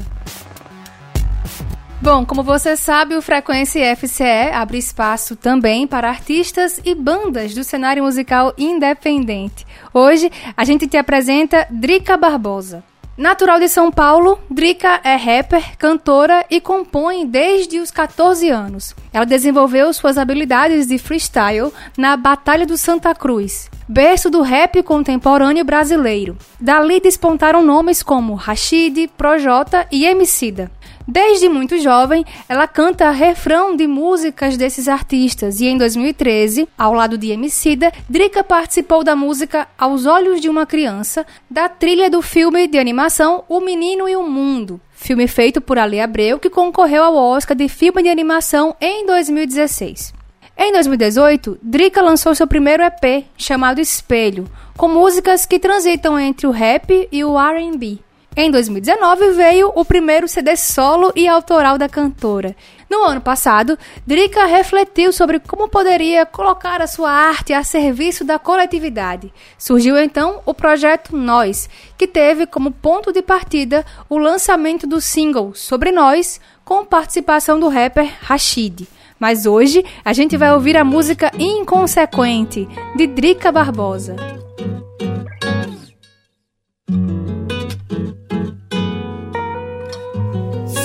Bom, 2.02 2.26
como 2.26 2.42
você 2.42 2.76
sabe, 2.76 3.14
o 3.14 3.22
Frequência 3.22 3.80
FCE 3.96 4.50
abre 4.52 4.76
espaço 4.76 5.36
também 5.36 5.86
para 5.86 6.08
artistas 6.08 6.80
e 6.84 6.96
bandas 6.96 7.54
do 7.54 7.62
cenário 7.62 8.02
musical 8.02 8.52
independente. 8.58 9.64
Hoje, 9.94 10.28
a 10.56 10.64
gente 10.64 10.88
te 10.88 10.96
apresenta 10.96 11.64
Drica 11.70 12.16
Barbosa. 12.16 12.82
Natural 13.16 13.60
de 13.60 13.68
São 13.68 13.92
Paulo, 13.92 14.38
Drica 14.48 14.98
é 15.04 15.16
rapper, 15.16 15.76
cantora 15.76 16.46
e 16.48 16.58
compõe 16.62 17.26
desde 17.26 17.78
os 17.78 17.90
14 17.90 18.48
anos. 18.48 18.96
Ela 19.12 19.26
desenvolveu 19.26 19.92
suas 19.92 20.16
habilidades 20.16 20.86
de 20.86 20.96
freestyle 20.96 21.70
na 21.96 22.16
Batalha 22.16 22.64
do 22.64 22.78
Santa 22.78 23.14
Cruz, 23.14 23.70
berço 23.86 24.30
do 24.30 24.40
rap 24.40 24.82
contemporâneo 24.82 25.62
brasileiro. 25.62 26.38
Dali 26.58 27.00
despontaram 27.00 27.62
nomes 27.62 28.02
como 28.02 28.34
Rashid, 28.34 29.08
Projota 29.08 29.86
e 29.92 30.06
Emicida. 30.06 30.70
Desde 31.06 31.48
muito 31.48 31.78
jovem, 31.78 32.24
ela 32.48 32.68
canta 32.68 33.10
refrão 33.10 33.74
de 33.74 33.86
músicas 33.86 34.56
desses 34.56 34.86
artistas 34.86 35.60
e 35.60 35.66
em 35.66 35.76
2013, 35.76 36.68
ao 36.78 36.94
lado 36.94 37.18
de 37.18 37.32
Emicida, 37.32 37.92
Drica 38.08 38.44
participou 38.44 39.02
da 39.02 39.16
música 39.16 39.66
Aos 39.76 40.06
Olhos 40.06 40.40
de 40.40 40.48
uma 40.48 40.64
Criança, 40.64 41.26
da 41.50 41.68
trilha 41.68 42.08
do 42.08 42.22
filme 42.22 42.68
de 42.68 42.78
animação 42.78 43.44
O 43.48 43.60
Menino 43.60 44.08
e 44.08 44.14
o 44.14 44.22
Mundo, 44.22 44.80
filme 44.92 45.26
feito 45.26 45.60
por 45.60 45.76
Ali 45.76 46.00
Abreu 46.00 46.38
que 46.38 46.48
concorreu 46.48 47.02
ao 47.02 47.16
Oscar 47.16 47.56
de 47.56 47.68
filme 47.68 48.02
de 48.02 48.08
animação 48.08 48.76
em 48.80 49.04
2016. 49.04 50.14
Em 50.56 50.72
2018, 50.72 51.58
Drica 51.60 52.00
lançou 52.00 52.34
seu 52.34 52.46
primeiro 52.46 52.84
EP, 52.84 53.24
chamado 53.36 53.80
Espelho, 53.80 54.48
com 54.76 54.86
músicas 54.86 55.44
que 55.44 55.58
transitam 55.58 56.18
entre 56.18 56.46
o 56.46 56.50
rap 56.50 57.08
e 57.10 57.24
o 57.24 57.36
R&B. 57.36 57.98
Em 58.34 58.50
2019 58.50 59.32
veio 59.32 59.70
o 59.74 59.84
primeiro 59.84 60.26
CD 60.26 60.56
solo 60.56 61.12
e 61.14 61.28
autoral 61.28 61.76
da 61.76 61.86
cantora. 61.86 62.56
No 62.88 63.02
ano 63.04 63.20
passado, 63.20 63.78
Drica 64.06 64.46
refletiu 64.46 65.12
sobre 65.12 65.38
como 65.38 65.68
poderia 65.68 66.24
colocar 66.24 66.80
a 66.80 66.86
sua 66.86 67.10
arte 67.10 67.52
a 67.52 67.62
serviço 67.62 68.24
da 68.24 68.38
coletividade. 68.38 69.30
Surgiu 69.58 69.98
então 69.98 70.40
o 70.46 70.54
projeto 70.54 71.14
Nós, 71.14 71.68
que 71.98 72.06
teve 72.06 72.46
como 72.46 72.70
ponto 72.70 73.12
de 73.12 73.20
partida 73.20 73.84
o 74.08 74.16
lançamento 74.16 74.86
do 74.86 74.98
single 74.98 75.54
Sobre 75.54 75.92
Nós, 75.92 76.40
com 76.64 76.86
participação 76.86 77.60
do 77.60 77.68
rapper 77.68 78.10
Rashid. 78.22 78.88
Mas 79.20 79.44
hoje 79.44 79.84
a 80.02 80.12
gente 80.14 80.38
vai 80.38 80.52
ouvir 80.52 80.76
a 80.76 80.84
música 80.84 81.30
Inconsequente, 81.38 82.66
de 82.96 83.06
Drica 83.06 83.52
Barbosa. 83.52 84.16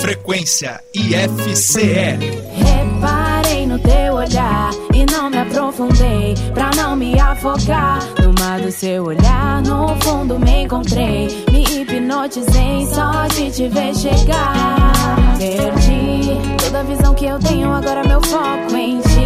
Frequência 0.08 0.80
IFCE. 0.94 2.16
Reparei 2.56 3.66
no 3.66 3.78
teu 3.78 4.14
olhar 4.14 4.70
e 4.94 5.04
não 5.04 5.28
me 5.28 5.36
aprofundei 5.36 6.34
pra 6.54 6.70
não 6.74 6.96
me 6.96 7.20
afogar. 7.20 7.98
No 8.18 8.32
mar 8.42 8.58
do 8.58 8.72
seu 8.72 9.04
olhar, 9.04 9.60
no 9.60 9.94
fundo 10.00 10.38
me 10.38 10.62
encontrei. 10.62 11.28
Me 11.52 11.62
hipnotizei 11.62 12.86
só 12.86 13.26
de 13.26 13.50
te 13.50 13.68
ver 13.68 13.94
chegar. 13.94 14.94
Perdi 15.36 16.38
toda 16.56 16.80
a 16.80 16.84
visão 16.84 17.14
que 17.14 17.26
eu 17.26 17.38
tenho, 17.38 17.70
agora 17.70 18.02
meu 18.08 18.22
foco 18.22 18.74
em 18.76 19.02
ti. 19.02 19.17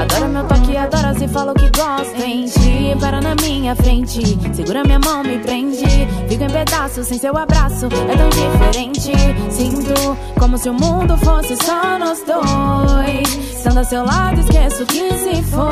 Adora 0.00 0.28
meu 0.28 0.44
toque, 0.44 0.74
adora 0.78 1.12
se 1.12 1.28
fala 1.28 1.52
o 1.52 1.54
que 1.54 1.70
gosta 1.76 2.24
em 2.24 2.46
ti. 2.46 2.96
Para 2.98 3.20
na 3.20 3.34
minha 3.34 3.76
frente, 3.76 4.22
segura 4.54 4.82
minha 4.82 4.98
mão, 4.98 5.22
me 5.22 5.38
prende. 5.38 5.84
Fico 6.26 6.42
em 6.42 6.48
pedaços 6.48 7.06
sem 7.06 7.18
seu 7.18 7.36
abraço, 7.36 7.84
é 7.84 8.16
tão 8.16 8.30
diferente. 8.30 9.12
Sinto 9.50 10.16
como 10.38 10.56
se 10.56 10.70
o 10.70 10.72
mundo 10.72 11.18
fosse 11.18 11.54
só 11.56 11.98
nós 11.98 12.24
dois. 12.24 13.28
Estando 13.54 13.80
a 13.80 13.84
seu 13.84 14.02
lado, 14.02 14.40
esqueço 14.40 14.86
que 14.86 15.12
se 15.18 15.42
foi. 15.42 15.68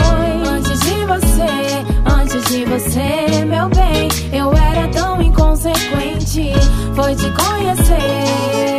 Antes 0.47 0.79
de 0.81 1.07
você, 1.07 2.21
antes 2.21 2.45
de 2.51 2.65
você, 2.67 3.45
meu 3.47 3.71
bem, 3.71 4.09
eu 4.31 4.53
era 4.53 4.89
tão 4.89 5.23
inconsequente. 5.23 6.53
Foi 6.95 7.15
te 7.15 7.31
conhecer. 7.31 8.78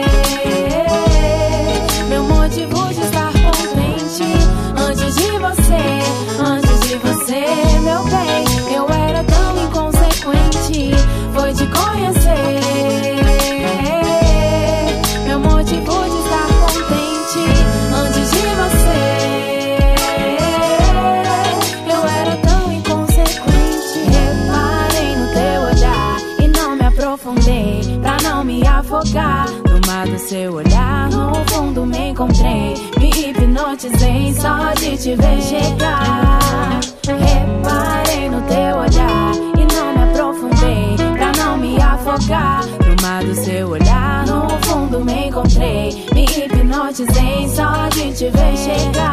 Afogar. 29.00 29.48
No 29.68 29.80
mar 29.88 30.08
do 30.08 30.20
seu 30.20 30.54
olhar, 30.54 31.10
no 31.10 31.34
fundo 31.46 31.86
me 31.86 32.10
encontrei. 32.10 32.74
Me 33.00 33.10
hipnotizei 33.10 34.34
só 34.34 34.74
de 34.74 34.98
te 34.98 35.16
ver 35.16 35.42
chegar. 35.42 36.80
Reparei 37.08 38.30
no 38.30 38.42
teu 38.42 38.78
olhar 38.78 39.32
e 39.58 39.74
não 39.74 39.94
me 39.94 40.12
aprofundei 40.12 40.96
pra 41.18 41.32
não 41.44 41.58
me 41.58 41.82
afogar. 41.82 42.66
No 42.66 43.02
mar 43.02 43.24
do 43.24 43.36
seu 43.36 43.70
olhar, 43.70 44.26
no 44.26 44.50
fundo 44.66 45.04
me 45.04 45.28
encontrei. 45.28 46.06
Me 46.14 46.26
hipnotizei 46.26 47.48
só 47.50 47.88
de 47.90 48.14
te 48.14 48.30
ver 48.30 48.58
chegar. 48.58 49.09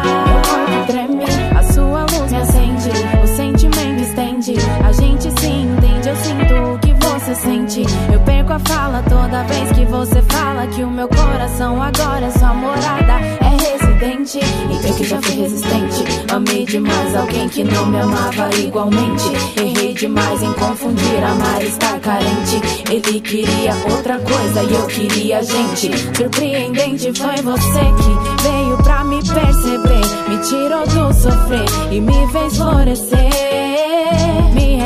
Que 9.73 9.85
você 9.85 10.21
fala 10.23 10.67
que 10.67 10.83
o 10.83 10.89
meu 10.89 11.07
coração 11.07 11.81
agora 11.81 12.25
é 12.25 12.31
sua 12.31 12.53
morada. 12.53 13.13
É 13.41 13.57
residente, 13.71 14.39
e 14.39 14.87
eu 14.87 14.93
que 14.95 15.03
já 15.03 15.21
fui 15.21 15.35
resistente. 15.35 16.03
Amei 16.31 16.65
demais 16.65 17.15
alguém 17.15 17.49
que 17.49 17.63
não 17.63 17.85
me 17.85 17.99
amava 17.99 18.49
igualmente. 18.55 19.25
Errei 19.57 19.93
demais 19.93 20.41
em 20.43 20.53
confundir 20.53 21.23
amar 21.23 21.61
estar 21.63 21.99
carente. 21.99 22.61
Ele 22.89 23.19
queria 23.21 23.73
outra 23.89 24.19
coisa 24.19 24.63
e 24.63 24.73
eu 24.73 24.87
queria 24.87 25.43
gente. 25.43 25.91
Surpreendente 26.15 27.11
foi 27.17 27.35
você 27.41 27.79
que 27.79 28.43
veio 28.43 28.77
pra 28.83 29.03
me 29.03 29.17
perceber. 29.23 30.29
Me 30.29 30.37
tirou 30.39 30.85
do 30.87 31.13
sofrer 31.13 31.65
e 31.91 31.99
me 31.99 32.27
fez 32.31 32.57
florescer. 32.57 33.36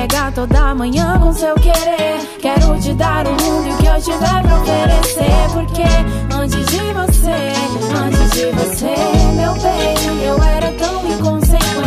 Me 0.02 0.08
rega 0.08 0.32
toda 0.32 0.74
manhã 0.74 1.20
com 1.20 1.32
seu 1.32 1.54
querer. 1.54 2.18
Quero 2.42 2.76
te 2.80 2.92
dar 2.96 3.28
o 3.28 3.32
mundo 3.34 3.68
e 3.68 3.72
o 3.72 3.78
que 3.78 3.86
eu 3.86 4.02
tiver 4.02 4.42
pra 4.42 4.60
oferecer. 4.60 5.48
Porque 5.54 5.84
antes 6.34 6.66
de 6.66 6.80
você, 6.92 7.54
antes 7.96 8.32
de 8.32 8.46
você, 8.48 8.96
meu 9.36 9.54
bem, 9.54 10.24
eu 10.26 10.44
era 10.44 10.72
tão 10.72 11.06
inconsequente. 11.08 11.81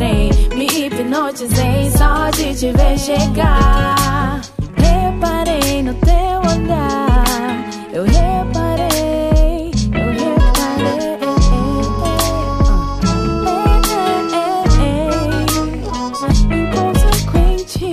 Me 0.00 0.28
encontrei. 0.28 0.30
Me 0.56 0.66
hipnotizei 0.66 1.90
só 1.96 2.30
de 2.30 2.54
te 2.54 2.72
ver 2.72 2.98
chegar. 2.98 4.40
Reparei 4.74 5.82
no 5.82 5.94
teu 5.94 6.40
olhar. 6.50 7.68
Eu 7.92 8.04
reparei, 8.04 9.70
eu 9.92 10.10
reparei. 10.12 11.20
Inconsequente. 16.50 17.92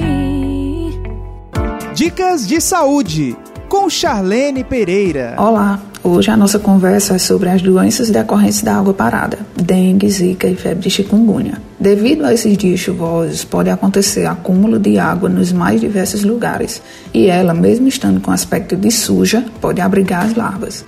Dicas 1.93 2.47
de 2.47 2.61
saúde 2.61 3.35
com 3.67 3.89
Charlene 3.89 4.63
Pereira. 4.63 5.35
Olá, 5.37 5.79
hoje 6.09 6.31
a 6.31 6.37
nossa 6.37 6.57
conversa 6.57 7.15
é 7.15 7.17
sobre 7.17 7.49
as 7.49 7.61
doenças 7.61 8.09
decorrentes 8.09 8.61
da 8.61 8.77
água 8.77 8.93
parada, 8.93 9.39
dengue, 9.55 10.09
zika 10.09 10.47
e 10.47 10.55
febre 10.55 10.83
de 10.83 10.89
chikungunya. 10.89 11.61
Devido 11.79 12.25
a 12.25 12.33
esses 12.33 12.57
dias 12.57 12.79
chuvosos, 12.79 13.43
pode 13.43 13.69
acontecer 13.69 14.25
acúmulo 14.25 14.79
de 14.79 14.97
água 14.97 15.29
nos 15.29 15.51
mais 15.51 15.81
diversos 15.81 16.23
lugares 16.23 16.81
e 17.13 17.27
ela, 17.27 17.53
mesmo 17.53 17.87
estando 17.87 18.21
com 18.21 18.31
aspecto 18.31 18.75
de 18.75 18.89
suja, 18.89 19.45
pode 19.61 19.81
abrigar 19.81 20.25
as 20.25 20.35
larvas. 20.35 20.85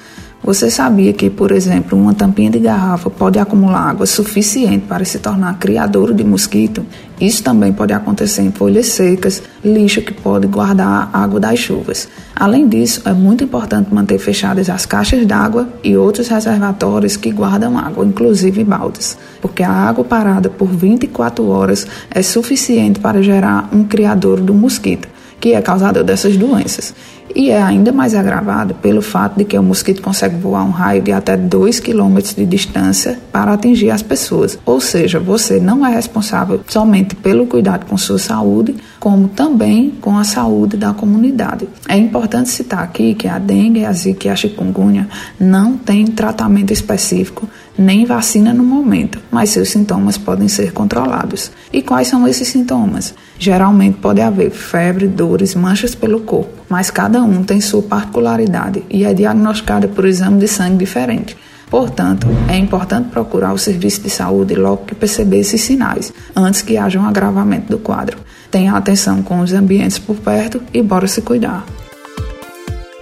Você 0.49 0.71
sabia 0.71 1.13
que, 1.13 1.29
por 1.29 1.51
exemplo, 1.51 1.95
uma 1.95 2.11
tampinha 2.11 2.49
de 2.49 2.57
garrafa 2.57 3.07
pode 3.07 3.37
acumular 3.37 3.87
água 3.87 4.07
suficiente 4.07 4.83
para 4.87 5.05
se 5.05 5.19
tornar 5.19 5.59
criadouro 5.59 6.11
de 6.11 6.23
mosquito? 6.23 6.83
Isso 7.21 7.43
também 7.43 7.71
pode 7.71 7.93
acontecer 7.93 8.41
em 8.41 8.51
folhas 8.51 8.87
secas, 8.87 9.43
lixo 9.63 10.01
que 10.01 10.11
pode 10.11 10.47
guardar 10.47 11.11
água 11.13 11.39
das 11.39 11.59
chuvas. 11.59 12.07
Além 12.35 12.67
disso, 12.67 13.03
é 13.05 13.13
muito 13.13 13.43
importante 13.43 13.93
manter 13.93 14.17
fechadas 14.17 14.71
as 14.71 14.87
caixas 14.87 15.23
d'água 15.23 15.69
e 15.83 15.95
outros 15.95 16.29
reservatórios 16.29 17.15
que 17.15 17.29
guardam 17.29 17.77
água, 17.77 18.03
inclusive 18.03 18.63
baldes, 18.63 19.19
porque 19.43 19.61
a 19.61 19.71
água 19.71 20.03
parada 20.03 20.49
por 20.49 20.67
24 20.67 21.47
horas 21.47 21.85
é 22.09 22.23
suficiente 22.23 22.99
para 22.99 23.21
gerar 23.21 23.69
um 23.71 23.83
criadouro 23.83 24.41
do 24.41 24.55
mosquito, 24.55 25.07
que 25.39 25.53
é 25.53 25.61
causador 25.61 26.03
dessas 26.03 26.35
doenças. 26.37 26.93
E 27.35 27.51
é 27.51 27.61
ainda 27.61 27.91
mais 27.91 28.15
agravado 28.15 28.73
pelo 28.75 29.01
fato 29.01 29.37
de 29.37 29.45
que 29.45 29.57
o 29.57 29.61
mosquito 29.61 30.01
consegue 30.01 30.35
voar 30.35 30.63
um 30.63 30.71
raio 30.71 31.01
de 31.01 31.11
até 31.11 31.37
2 31.37 31.79
km 31.79 32.17
de 32.35 32.45
distância 32.45 33.19
para 33.31 33.53
atingir 33.53 33.91
as 33.91 34.01
pessoas. 34.01 34.57
Ou 34.65 34.81
seja, 34.81 35.19
você 35.19 35.59
não 35.59 35.85
é 35.85 35.93
responsável 35.93 36.61
somente 36.67 37.15
pelo 37.15 37.45
cuidado 37.45 37.85
com 37.85 37.97
sua 37.97 38.17
saúde, 38.17 38.75
como 38.99 39.27
também 39.27 39.91
com 40.01 40.17
a 40.17 40.23
saúde 40.23 40.75
da 40.75 40.93
comunidade. 40.93 41.67
É 41.87 41.95
importante 41.97 42.49
citar 42.49 42.83
aqui 42.83 43.13
que 43.13 43.27
a 43.27 43.37
dengue, 43.37 43.85
a 43.85 43.93
zika 43.93 44.27
e 44.27 44.31
a 44.31 44.35
chikungunya 44.35 45.07
não 45.39 45.77
têm 45.77 46.07
tratamento 46.07 46.73
específico 46.73 47.47
nem 47.77 48.05
vacina 48.05 48.53
no 48.53 48.63
momento, 48.63 49.19
mas 49.31 49.51
seus 49.51 49.69
sintomas 49.69 50.17
podem 50.17 50.49
ser 50.49 50.73
controlados. 50.73 51.49
E 51.71 51.81
quais 51.81 52.07
são 52.07 52.27
esses 52.27 52.47
sintomas? 52.47 53.13
Geralmente 53.39 53.97
pode 53.99 54.19
haver 54.19 54.51
febre, 54.51 55.07
dores, 55.07 55.55
manchas 55.55 55.95
pelo 55.95 56.19
corpo, 56.19 56.65
mas 56.67 56.91
cada 56.91 57.23
um 57.23 57.41
tem 57.41 57.61
sua 57.61 57.81
particularidade 57.81 58.83
e 58.89 59.05
é 59.05 59.13
diagnosticada 59.13 59.87
por 59.87 60.05
exame 60.05 60.39
de 60.39 60.47
sangue 60.47 60.77
diferente. 60.77 61.37
Portanto, 61.69 62.27
é 62.49 62.57
importante 62.57 63.09
procurar 63.09 63.53
o 63.53 63.57
serviço 63.57 64.01
de 64.01 64.09
saúde 64.09 64.55
logo 64.55 64.85
que 64.85 64.93
perceber 64.93 65.39
esses 65.39 65.61
sinais, 65.61 66.11
antes 66.35 66.61
que 66.61 66.77
haja 66.77 66.99
um 66.99 67.05
agravamento 67.05 67.71
do 67.71 67.77
quadro. 67.77 68.17
Tenha 68.51 68.73
atenção 68.73 69.21
com 69.21 69.39
os 69.39 69.53
ambientes 69.53 69.97
por 69.97 70.17
perto 70.17 70.61
e 70.73 70.81
bora 70.81 71.07
se 71.07 71.21
cuidar. 71.21 71.63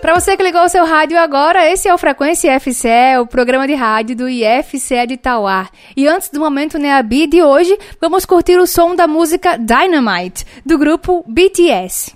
Para 0.01 0.13
você 0.13 0.37
que 0.37 0.43
ligou 0.43 0.63
o 0.63 0.69
seu 0.69 0.85
rádio 0.85 1.17
agora, 1.17 1.69
esse 1.71 1.87
é 1.87 1.93
o 1.93 1.97
Frequência 1.97 2.55
IFCE, 2.55 3.17
o 3.19 3.25
programa 3.25 3.67
de 3.67 3.73
rádio 3.73 4.15
do 4.15 4.29
IFCE 4.29 5.07
de 5.07 5.17
Tauá. 5.17 5.69
E 5.95 6.07
antes 6.07 6.29
do 6.29 6.39
momento 6.39 6.77
Neabi 6.77 7.27
de 7.27 7.41
hoje, 7.41 7.77
vamos 7.99 8.25
curtir 8.25 8.57
o 8.57 8.67
som 8.67 8.95
da 8.95 9.07
música 9.07 9.57
Dynamite, 9.57 10.45
do 10.65 10.77
grupo 10.77 11.23
BTS. 11.27 12.15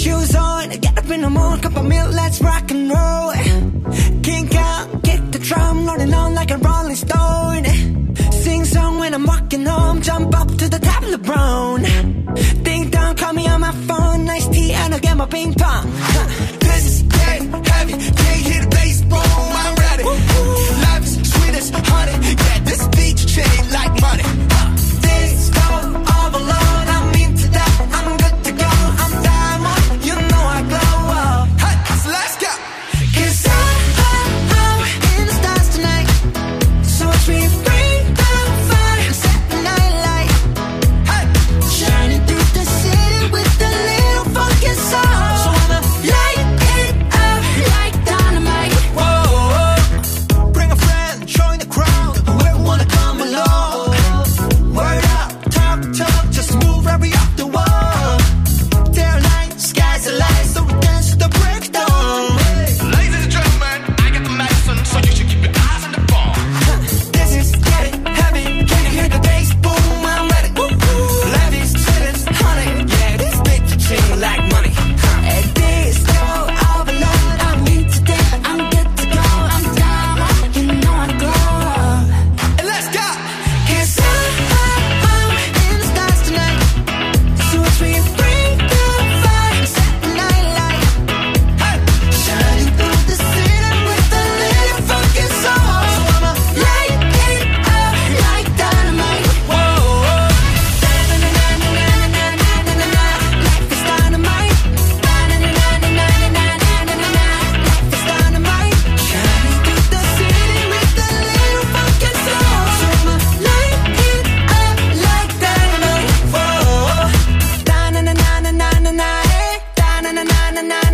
Shoes 0.00 0.34
on, 0.34 0.70
get 0.80 0.98
up 0.98 1.10
in 1.10 1.20
the 1.20 1.28
morning, 1.28 1.60
cup 1.60 1.76
of 1.76 1.84
milk, 1.84 2.14
let's 2.14 2.40
rock 2.40 2.70
and 2.70 2.90
roll. 2.90 3.32
Kink 4.22 4.54
out, 4.54 4.99
drum, 5.50 5.86
rolling 5.86 6.14
on 6.14 6.34
like 6.34 6.50
a 6.52 6.58
rolling 6.58 6.96
stone. 6.96 7.64
Sing 8.44 8.64
song 8.64 8.98
when 9.00 9.12
I'm 9.14 9.26
walking 9.26 9.66
home, 9.66 10.00
jump 10.00 10.32
up 10.40 10.48
to 10.60 10.68
the 10.68 10.78
top 10.78 11.02
of 11.02 11.10
the 11.10 11.18
brown. 11.18 11.82
Ding 12.62 12.90
dong, 12.90 13.16
call 13.16 13.32
me 13.32 13.48
on 13.48 13.60
my 13.60 13.72
phone, 13.88 14.24
nice 14.26 14.46
tea, 14.48 14.72
and 14.72 14.94
I'll 14.94 15.00
get 15.00 15.16
my 15.16 15.26
ping 15.26 15.52
pong. 15.54 15.90
This 15.90 16.59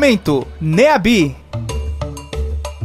Momento 0.00 0.46
Neabi. 0.58 1.36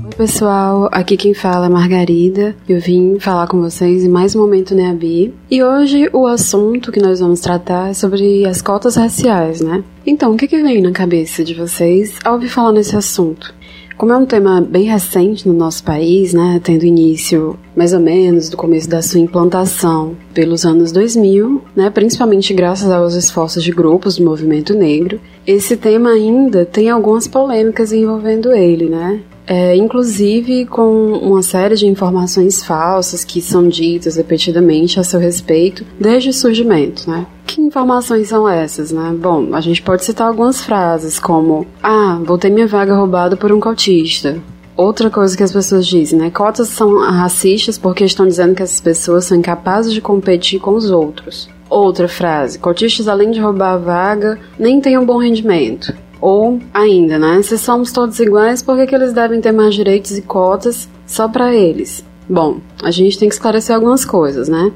Oi 0.03 0.11
pessoal, 0.17 0.89
aqui 0.91 1.15
quem 1.15 1.33
fala 1.33 1.67
é 1.67 1.69
Margarida. 1.69 2.53
Eu 2.67 2.81
vim 2.81 3.17
falar 3.21 3.47
com 3.47 3.61
vocês 3.61 4.03
em 4.03 4.09
mais 4.09 4.35
um 4.35 4.41
momento 4.41 4.75
Neabi. 4.75 5.33
E 5.49 5.63
hoje 5.63 6.09
o 6.11 6.27
assunto 6.27 6.91
que 6.91 6.99
nós 6.99 7.21
vamos 7.21 7.39
tratar 7.39 7.91
é 7.91 7.93
sobre 7.93 8.45
as 8.45 8.61
cotas 8.61 8.97
raciais, 8.97 9.61
né? 9.61 9.81
Então, 10.05 10.33
o 10.33 10.37
que, 10.37 10.45
que 10.45 10.61
vem 10.61 10.81
na 10.81 10.91
cabeça 10.91 11.41
de 11.41 11.53
vocês 11.53 12.15
ao 12.21 12.33
ouvir 12.33 12.49
falar 12.49 12.73
nesse 12.73 12.97
assunto? 12.97 13.55
Como 13.97 14.11
é 14.11 14.17
um 14.17 14.25
tema 14.25 14.59
bem 14.59 14.83
recente 14.83 15.47
no 15.47 15.53
nosso 15.53 15.81
país, 15.81 16.33
né, 16.33 16.59
tendo 16.61 16.83
início 16.83 17.57
mais 17.73 17.93
ou 17.93 17.99
menos 18.01 18.49
do 18.49 18.57
começo 18.57 18.89
da 18.89 19.01
sua 19.01 19.21
implantação 19.21 20.17
pelos 20.33 20.65
anos 20.65 20.91
2000, 20.91 21.61
né, 21.73 21.89
principalmente 21.89 22.53
graças 22.53 22.91
aos 22.91 23.15
esforços 23.15 23.63
de 23.63 23.71
grupos 23.71 24.17
do 24.17 24.25
movimento 24.25 24.73
negro, 24.73 25.21
esse 25.47 25.77
tema 25.77 26.09
ainda 26.09 26.65
tem 26.65 26.89
algumas 26.89 27.25
polêmicas 27.25 27.93
envolvendo 27.93 28.51
ele, 28.51 28.89
né? 28.89 29.21
É, 29.47 29.75
inclusive 29.75 30.65
com 30.65 31.13
uma 31.13 31.43
série 31.43 31.75
de 31.75 31.85
informações 31.85 32.63
falsas 32.63 33.23
que 33.23 33.41
são 33.41 33.67
ditas 33.67 34.15
repetidamente 34.15 34.99
a 34.99 35.03
seu 35.03 35.19
respeito 35.19 35.85
desde 35.99 36.29
o 36.29 36.33
surgimento, 36.33 37.09
né? 37.09 37.27
Que 37.45 37.61
informações 37.61 38.27
são 38.27 38.49
essas, 38.49 38.91
né? 38.91 39.15
Bom, 39.17 39.53
a 39.53 39.61
gente 39.61 39.81
pode 39.81 40.03
citar 40.03 40.27
algumas 40.27 40.61
frases 40.61 41.19
como: 41.19 41.67
Ah, 41.81 42.19
vou 42.25 42.37
ter 42.37 42.49
minha 42.49 42.67
vaga 42.67 42.95
roubada 42.95 43.37
por 43.37 43.51
um 43.51 43.59
cotista. 43.59 44.41
Outra 44.75 45.09
coisa 45.09 45.37
que 45.37 45.43
as 45.43 45.53
pessoas 45.53 45.87
dizem, 45.87 46.19
né? 46.19 46.29
Cotas 46.29 46.67
são 46.67 46.99
racistas 46.99 47.77
porque 47.77 48.03
estão 48.03 48.27
dizendo 48.27 48.55
que 48.55 48.63
essas 48.63 48.81
pessoas 48.81 49.25
são 49.25 49.37
incapazes 49.37 49.93
de 49.93 50.01
competir 50.01 50.59
com 50.59 50.71
os 50.71 50.89
outros. 50.89 51.47
Outra 51.69 52.07
frase: 52.07 52.59
cotistas, 52.59 53.07
além 53.07 53.31
de 53.31 53.39
roubar 53.39 53.73
a 53.73 53.77
vaga, 53.77 54.39
nem 54.59 54.81
têm 54.81 54.97
um 54.97 55.05
bom 55.05 55.17
rendimento. 55.17 55.93
Ou 56.25 56.59
ainda, 56.73 57.19
né? 57.19 57.39
Se 57.43 57.55
somos 57.55 57.91
todos 57.91 58.19
iguais, 58.19 58.63
por 58.63 58.75
que, 58.75 58.87
que 58.87 58.95
eles 58.95 59.13
devem 59.13 59.39
ter 59.39 59.51
mais 59.51 59.75
direitos 59.75 60.17
e 60.17 60.23
cotas 60.23 60.89
só 61.05 61.27
para 61.27 61.53
eles? 61.53 62.03
Bom, 62.27 62.61
a 62.81 62.89
gente 62.89 63.19
tem 63.19 63.29
que 63.29 63.35
esclarecer 63.35 63.75
algumas 63.75 64.03
coisas, 64.03 64.49
né? 64.49 64.71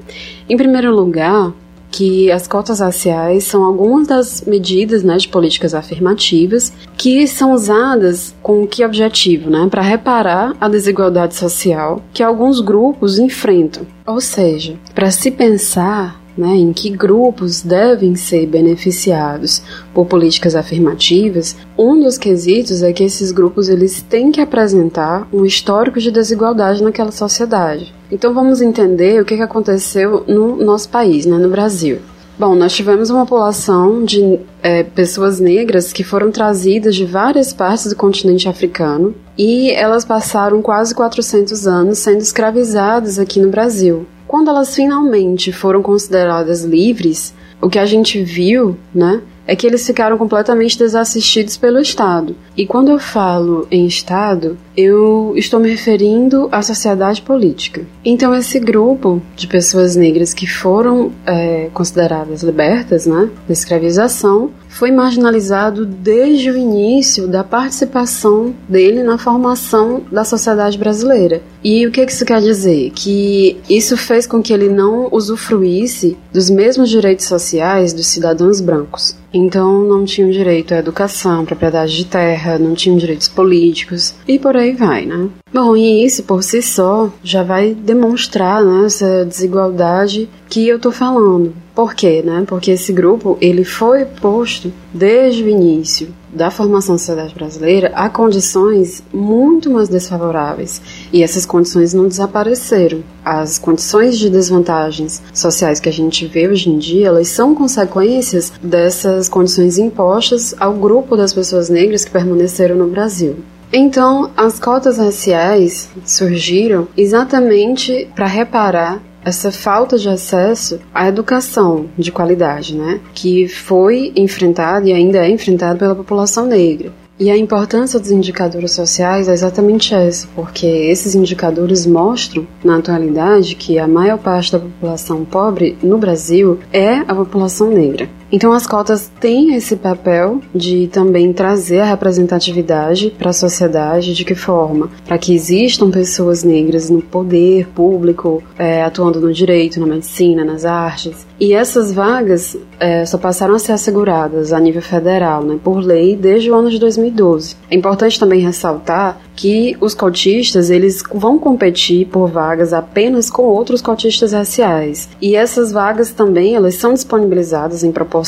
Em 0.47 0.55
primeiro 0.55 0.95
lugar, 0.95 1.51
que 1.89 2.31
as 2.31 2.47
cotas 2.47 2.81
raciais 2.81 3.45
são 3.45 3.63
algumas 3.63 4.07
das 4.07 4.43
medidas 4.45 5.01
né, 5.01 5.17
de 5.17 5.27
políticas 5.27 5.73
afirmativas 5.73 6.71
que 6.95 7.25
são 7.25 7.53
usadas 7.53 8.35
com 8.43 8.67
que 8.67 8.85
objetivo? 8.85 9.49
Né, 9.49 9.67
para 9.71 9.81
reparar 9.81 10.55
a 10.61 10.69
desigualdade 10.69 11.33
social 11.33 11.99
que 12.13 12.21
alguns 12.21 12.61
grupos 12.61 13.17
enfrentam. 13.17 13.87
Ou 14.05 14.21
seja, 14.21 14.75
para 14.93 15.09
se 15.09 15.31
pensar 15.31 16.21
né, 16.37 16.55
em 16.55 16.71
que 16.71 16.89
grupos 16.89 17.61
devem 17.61 18.15
ser 18.15 18.45
beneficiados 18.45 19.61
por 19.93 20.05
políticas 20.05 20.55
afirmativas, 20.55 21.55
um 21.77 21.99
dos 21.99 22.17
quesitos 22.17 22.81
é 22.81 22.93
que 22.93 23.03
esses 23.03 23.31
grupos 23.31 23.69
eles 23.69 24.01
têm 24.01 24.31
que 24.31 24.41
apresentar 24.41 25.27
um 25.33 25.45
histórico 25.45 25.99
de 25.99 26.11
desigualdade 26.11 26.83
naquela 26.83 27.11
sociedade. 27.11 27.93
Então 28.11 28.33
vamos 28.33 28.61
entender 28.61 29.21
o 29.21 29.25
que 29.25 29.35
aconteceu 29.35 30.23
no 30.27 30.55
nosso 30.55 30.89
país, 30.89 31.25
né, 31.25 31.37
no 31.37 31.49
Brasil. 31.49 31.99
Bom, 32.39 32.55
nós 32.55 32.71
tivemos 32.71 33.09
uma 33.09 33.25
população 33.25 34.05
de 34.05 34.39
é, 34.63 34.81
pessoas 34.81 35.41
negras 35.41 35.91
que 35.91 36.05
foram 36.05 36.31
trazidas 36.31 36.95
de 36.95 37.03
várias 37.03 37.51
partes 37.51 37.87
do 37.87 37.97
continente 37.97 38.47
africano 38.47 39.13
e 39.37 39.71
elas 39.71 40.05
passaram 40.05 40.61
quase 40.61 40.95
400 40.95 41.67
anos 41.67 41.99
sendo 41.99 42.21
escravizadas 42.21 43.19
aqui 43.19 43.41
no 43.41 43.49
Brasil. 43.49 44.07
Quando 44.29 44.51
elas 44.51 44.75
finalmente 44.75 45.51
foram 45.51 45.81
consideradas 45.81 46.63
livres, 46.63 47.33
o 47.59 47.67
que 47.67 47.79
a 47.79 47.85
gente 47.87 48.21
viu, 48.23 48.77
né, 48.93 49.23
é 49.47 49.55
que 49.55 49.65
eles 49.65 49.83
ficaram 49.87 50.19
completamente 50.19 50.77
desassistidos 50.77 51.57
pelo 51.57 51.79
Estado. 51.79 52.35
E 52.55 52.67
quando 52.67 52.89
eu 52.89 52.99
falo 52.99 53.67
em 53.71 53.87
Estado, 53.87 54.55
eu 54.77 55.33
estou 55.35 55.59
me 55.59 55.67
referindo 55.67 56.47
à 56.51 56.61
sociedade 56.61 57.23
política. 57.23 57.81
Então, 58.05 58.35
esse 58.35 58.59
grupo 58.59 59.19
de 59.35 59.47
pessoas 59.47 59.95
negras 59.95 60.31
que 60.31 60.45
foram 60.45 61.11
é, 61.25 61.71
consideradas 61.73 62.43
libertas 62.43 63.07
né, 63.07 63.31
da 63.47 63.53
escravização 63.53 64.51
foi 64.69 64.91
marginalizado 64.91 65.85
desde 65.85 66.51
o 66.51 66.57
início 66.57 67.27
da 67.27 67.43
participação 67.43 68.55
dele 68.69 69.03
na 69.03 69.17
formação 69.17 70.03
da 70.11 70.23
sociedade 70.23 70.77
brasileira. 70.77 71.41
E 71.61 71.85
o 71.85 71.91
que 71.91 72.01
isso 72.01 72.23
quer 72.23 72.39
dizer? 72.39 72.91
Que 72.91 73.59
isso 73.69 73.97
fez 73.97 74.25
com 74.25 74.41
que 74.41 74.53
ele 74.53 74.69
não 74.69 75.09
usufruísse 75.11 76.17
dos 76.31 76.49
mesmos 76.49 76.89
direitos 76.89 77.25
sociais 77.25 77.91
dos 77.91 78.07
cidadãos 78.07 78.61
brancos. 78.61 79.17
Então 79.33 79.83
não 79.83 80.05
tinham 80.05 80.29
direito 80.29 80.73
à 80.73 80.77
educação, 80.77 81.45
propriedade 81.45 81.95
de 81.95 82.05
terra, 82.05 82.57
não 82.57 82.73
tinham 82.73 82.97
direitos 82.97 83.27
políticos 83.27 84.15
e 84.27 84.39
por 84.39 84.55
aí 84.55 84.73
vai, 84.73 85.05
né? 85.05 85.29
Bom, 85.53 85.75
e 85.75 86.05
isso 86.05 86.23
por 86.23 86.43
si 86.43 86.61
só 86.61 87.11
já 87.23 87.43
vai 87.43 87.73
demonstrar 87.73 88.63
né, 88.63 88.85
essa 88.85 89.25
desigualdade 89.25 90.29
que 90.47 90.67
eu 90.67 90.79
tô 90.79 90.91
falando. 90.91 91.53
Por 91.79 91.95
quê, 91.95 92.21
né? 92.21 92.43
Porque 92.45 92.71
esse 92.71 92.91
grupo 92.91 93.37
ele 93.39 93.63
foi 93.63 94.03
posto 94.03 94.69
desde 94.93 95.45
o 95.45 95.47
início 95.47 96.13
da 96.29 96.51
formação 96.51 96.95
da 96.95 96.99
sociedade 96.99 97.33
brasileira 97.33 97.93
a 97.95 98.09
condições 98.09 99.01
muito 99.13 99.69
mais 99.69 99.87
desfavoráveis 99.87 100.81
e 101.13 101.23
essas 101.23 101.45
condições 101.45 101.93
não 101.93 102.09
desapareceram. 102.09 103.01
As 103.23 103.57
condições 103.57 104.19
de 104.19 104.29
desvantagens 104.29 105.21
sociais 105.33 105.79
que 105.79 105.87
a 105.87 105.93
gente 105.93 106.27
vê 106.27 106.49
hoje 106.49 106.69
em 106.69 106.77
dia, 106.77 107.07
elas 107.07 107.29
são 107.29 107.55
consequências 107.55 108.51
dessas 108.61 109.29
condições 109.29 109.77
impostas 109.77 110.53
ao 110.59 110.73
grupo 110.73 111.15
das 111.15 111.31
pessoas 111.31 111.69
negras 111.69 112.03
que 112.03 112.11
permaneceram 112.11 112.75
no 112.75 112.89
Brasil. 112.89 113.37
Então, 113.71 114.31
as 114.35 114.59
cotas 114.59 114.97
raciais 114.97 115.87
surgiram 116.03 116.89
exatamente 116.97 118.09
para 118.13 118.25
reparar 118.25 119.01
essa 119.23 119.51
falta 119.51 119.97
de 119.97 120.09
acesso 120.09 120.79
à 120.93 121.07
educação 121.07 121.87
de 121.97 122.11
qualidade, 122.11 122.75
né, 122.75 122.99
que 123.13 123.47
foi 123.47 124.11
enfrentada 124.15 124.87
e 124.87 124.93
ainda 124.93 125.25
é 125.25 125.29
enfrentada 125.29 125.77
pela 125.79 125.95
população 125.95 126.45
negra. 126.45 126.91
E 127.19 127.29
a 127.29 127.35
importância 127.35 127.99
dos 127.99 128.11
indicadores 128.11 128.71
sociais 128.71 129.27
é 129.27 129.33
exatamente 129.33 129.93
essa, 129.93 130.25
porque 130.33 130.65
esses 130.65 131.15
indicadores 131.15 131.85
mostram, 131.85 132.47
na 132.63 132.77
atualidade, 132.77 133.55
que 133.55 133.77
a 133.77 133.85
maior 133.85 134.17
parte 134.17 134.53
da 134.53 134.59
população 134.59 135.25
pobre 135.25 135.77
no 135.83 135.97
Brasil 135.97 136.59
é 136.71 136.99
a 136.99 137.13
população 137.13 137.69
negra. 137.71 138.07
Então, 138.31 138.53
as 138.53 138.67
cotas 138.67 139.11
têm 139.19 139.55
esse 139.55 139.75
papel 139.75 140.39
de 140.53 140.87
também 140.87 141.33
trazer 141.33 141.79
a 141.79 141.85
representatividade 141.85 143.11
para 143.17 143.31
a 143.31 143.33
sociedade. 143.33 144.13
De 144.13 144.23
que 144.23 144.35
forma? 144.35 144.89
Para 145.05 145.17
que 145.17 145.33
existam 145.33 145.89
pessoas 145.89 146.43
negras 146.43 146.89
no 146.89 147.01
poder 147.01 147.67
público, 147.69 148.43
é, 148.57 148.83
atuando 148.83 149.19
no 149.19 149.33
direito, 149.33 149.79
na 149.79 149.87
medicina, 149.87 150.45
nas 150.45 150.63
artes. 150.63 151.25
E 151.39 151.53
essas 151.53 151.91
vagas 151.91 152.55
é, 152.79 153.05
só 153.05 153.17
passaram 153.17 153.55
a 153.55 153.59
ser 153.59 153.71
asseguradas 153.71 154.53
a 154.53 154.59
nível 154.59 154.81
federal, 154.81 155.43
né, 155.43 155.57
por 155.63 155.79
lei, 155.79 156.15
desde 156.15 156.51
o 156.51 156.55
ano 156.55 156.69
de 156.69 156.77
2012. 156.77 157.55
É 157.69 157.75
importante 157.75 158.19
também 158.19 158.41
ressaltar 158.41 159.17
que 159.35 159.77
os 159.79 159.93
cotistas 159.93 160.69
eles 160.69 161.01
vão 161.13 161.39
competir 161.39 162.07
por 162.07 162.29
vagas 162.29 162.73
apenas 162.73 163.29
com 163.29 163.43
outros 163.43 163.81
cotistas 163.81 164.33
raciais. 164.33 165.09
E 165.21 165.35
essas 165.35 165.71
vagas 165.71 166.11
também 166.11 166.55
elas 166.55 166.75
são 166.75 166.93
disponibilizadas 166.93 167.83
em 167.83 167.91
proporção 167.91 168.18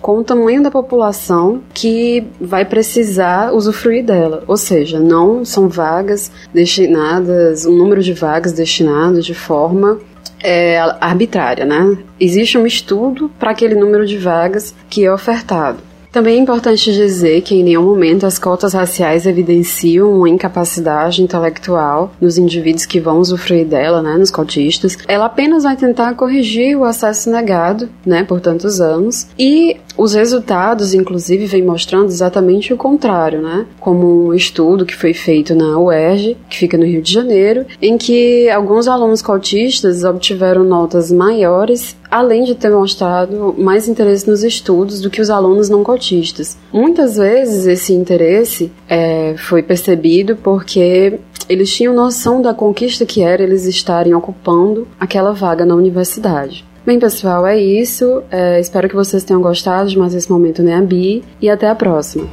com 0.00 0.18
o 0.18 0.24
tamanho 0.24 0.62
da 0.62 0.70
população 0.70 1.62
que 1.74 2.26
vai 2.40 2.64
precisar 2.64 3.52
usufruir 3.52 4.04
dela. 4.04 4.44
Ou 4.46 4.56
seja, 4.56 4.98
não 4.98 5.44
são 5.44 5.68
vagas 5.68 6.30
destinadas, 6.52 7.66
um 7.66 7.76
número 7.76 8.02
de 8.02 8.12
vagas 8.12 8.52
destinadas 8.52 9.24
de 9.24 9.34
forma 9.34 9.98
é, 10.42 10.78
arbitrária, 11.00 11.64
né? 11.64 11.96
Existe 12.18 12.58
um 12.58 12.66
estudo 12.66 13.30
para 13.38 13.52
aquele 13.52 13.74
número 13.74 14.06
de 14.06 14.18
vagas 14.18 14.74
que 14.90 15.04
é 15.04 15.12
ofertado. 15.12 15.91
Também 16.12 16.36
é 16.36 16.38
importante 16.38 16.92
dizer 16.92 17.40
que 17.40 17.54
em 17.54 17.64
nenhum 17.64 17.84
momento 17.84 18.26
as 18.26 18.38
cotas 18.38 18.74
raciais 18.74 19.24
evidenciam 19.24 20.12
uma 20.12 20.28
incapacidade 20.28 21.22
intelectual 21.22 22.12
nos 22.20 22.36
indivíduos 22.36 22.84
que 22.84 23.00
vão 23.00 23.18
usufruir 23.18 23.66
dela, 23.66 24.02
né, 24.02 24.18
nos 24.18 24.30
cotistas. 24.30 24.98
Ela 25.08 25.24
apenas 25.24 25.62
vai 25.62 25.74
tentar 25.74 26.14
corrigir 26.14 26.76
o 26.76 26.84
acesso 26.84 27.30
negado, 27.30 27.88
né, 28.04 28.24
por 28.24 28.42
tantos 28.42 28.78
anos. 28.78 29.26
E 29.38 29.78
os 29.96 30.12
resultados, 30.12 30.92
inclusive, 30.92 31.46
vêm 31.46 31.62
mostrando 31.62 32.08
exatamente 32.08 32.74
o 32.74 32.76
contrário, 32.76 33.40
né? 33.40 33.66
Como 33.80 34.28
um 34.28 34.34
estudo 34.34 34.84
que 34.84 34.94
foi 34.94 35.14
feito 35.14 35.54
na 35.54 35.78
UERJ, 35.78 36.36
que 36.48 36.58
fica 36.58 36.76
no 36.76 36.84
Rio 36.84 37.02
de 37.02 37.12
Janeiro, 37.12 37.64
em 37.80 37.96
que 37.96 38.50
alguns 38.50 38.86
alunos 38.86 39.22
cotistas 39.22 40.04
obtiveram 40.04 40.64
notas 40.64 41.10
maiores 41.10 41.96
além 42.12 42.44
de 42.44 42.54
ter 42.54 42.70
mostrado 42.70 43.54
mais 43.56 43.88
interesse 43.88 44.28
nos 44.28 44.44
estudos 44.44 45.00
do 45.00 45.08
que 45.08 45.22
os 45.22 45.30
alunos 45.30 45.70
não 45.70 45.82
cotistas. 45.82 46.58
Muitas 46.70 47.16
vezes 47.16 47.66
esse 47.66 47.94
interesse 47.94 48.70
é, 48.86 49.34
foi 49.38 49.62
percebido 49.62 50.36
porque 50.36 51.18
eles 51.48 51.74
tinham 51.74 51.94
noção 51.94 52.42
da 52.42 52.52
conquista 52.52 53.06
que 53.06 53.22
era 53.22 53.42
eles 53.42 53.64
estarem 53.64 54.12
ocupando 54.12 54.86
aquela 55.00 55.32
vaga 55.32 55.64
na 55.64 55.74
universidade. 55.74 56.66
Bem, 56.84 56.98
pessoal, 56.98 57.46
é 57.46 57.58
isso. 57.58 58.22
É, 58.30 58.60
espero 58.60 58.90
que 58.90 58.94
vocês 58.94 59.24
tenham 59.24 59.40
gostado 59.40 59.88
de 59.88 59.98
mais 59.98 60.14
esse 60.14 60.30
momento 60.30 60.62
né, 60.62 60.78
Bi 60.82 61.24
e 61.40 61.48
até 61.48 61.68
a 61.68 61.74
próxima. 61.74 62.28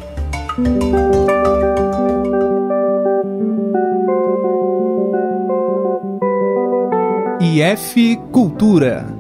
IF 7.40 8.18
Cultura. 8.32 9.19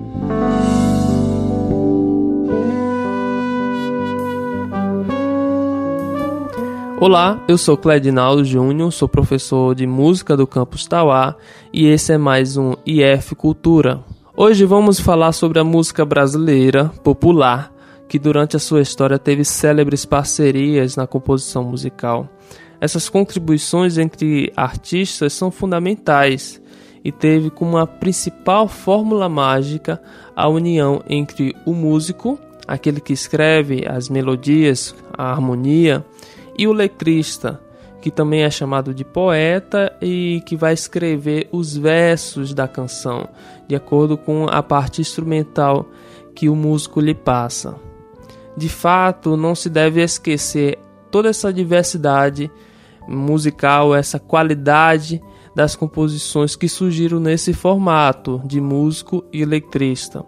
Olá, 7.01 7.41
eu 7.47 7.57
sou 7.57 7.77
Cledinaldo 7.77 8.43
Júnior, 8.43 8.91
sou 8.91 9.07
professor 9.07 9.73
de 9.73 9.87
música 9.87 10.35
do 10.35 10.45
campus 10.45 10.85
Tauá 10.85 11.33
e 11.71 11.87
esse 11.87 12.11
é 12.11 12.17
mais 12.17 12.57
um 12.57 12.73
IF 12.85 13.35
Cultura. 13.35 14.03
Hoje 14.35 14.65
vamos 14.65 14.99
falar 14.99 15.31
sobre 15.31 15.59
a 15.59 15.63
música 15.63 16.03
brasileira 16.03 16.91
popular, 17.01 17.71
que 18.09 18.19
durante 18.19 18.57
a 18.57 18.59
sua 18.59 18.81
história 18.81 19.17
teve 19.17 19.45
célebres 19.45 20.03
parcerias 20.03 20.97
na 20.97 21.07
composição 21.07 21.63
musical. 21.63 22.27
Essas 22.81 23.07
contribuições 23.07 23.97
entre 23.97 24.51
artistas 24.53 25.31
são 25.31 25.49
fundamentais 25.49 26.61
e 27.01 27.13
teve 27.13 27.49
como 27.49 27.77
a 27.77 27.87
principal 27.87 28.67
fórmula 28.67 29.29
mágica 29.29 30.01
a 30.35 30.49
união 30.49 31.01
entre 31.09 31.55
o 31.65 31.73
músico, 31.73 32.37
aquele 32.67 32.99
que 32.99 33.13
escreve 33.13 33.85
as 33.87 34.09
melodias, 34.09 34.93
a 35.17 35.31
harmonia, 35.31 36.05
e 36.59 36.67
o 36.67 36.73
letrista, 36.73 37.57
que 38.01 38.11
também 38.11 38.41
é 38.41 38.49
chamado 38.49 38.93
de 38.93 39.05
poeta 39.05 39.95
e 40.01 40.43
que 40.45 40.57
vai 40.57 40.73
escrever 40.73 41.47
os 41.53 41.77
versos 41.77 42.53
da 42.53 42.67
canção, 42.67 43.29
de 43.65 43.77
acordo 43.77 44.17
com 44.17 44.45
a 44.45 44.61
parte 44.61 44.99
instrumental 44.99 45.85
que 46.35 46.49
o 46.49 46.55
músico 46.57 46.99
lhe 46.99 47.15
passa. 47.15 47.77
De 48.57 48.67
fato, 48.67 49.37
não 49.37 49.55
se 49.55 49.69
deve 49.69 50.03
esquecer 50.03 50.77
toda 51.09 51.29
essa 51.29 51.53
diversidade 51.53 52.51
musical, 53.07 53.95
essa 53.95 54.19
qualidade 54.19 55.23
das 55.55 55.77
composições 55.77 56.57
que 56.57 56.67
surgiram 56.67 57.21
nesse 57.21 57.53
formato 57.53 58.41
de 58.43 58.59
músico 58.59 59.23
e 59.31 59.45
letrista. 59.45 60.25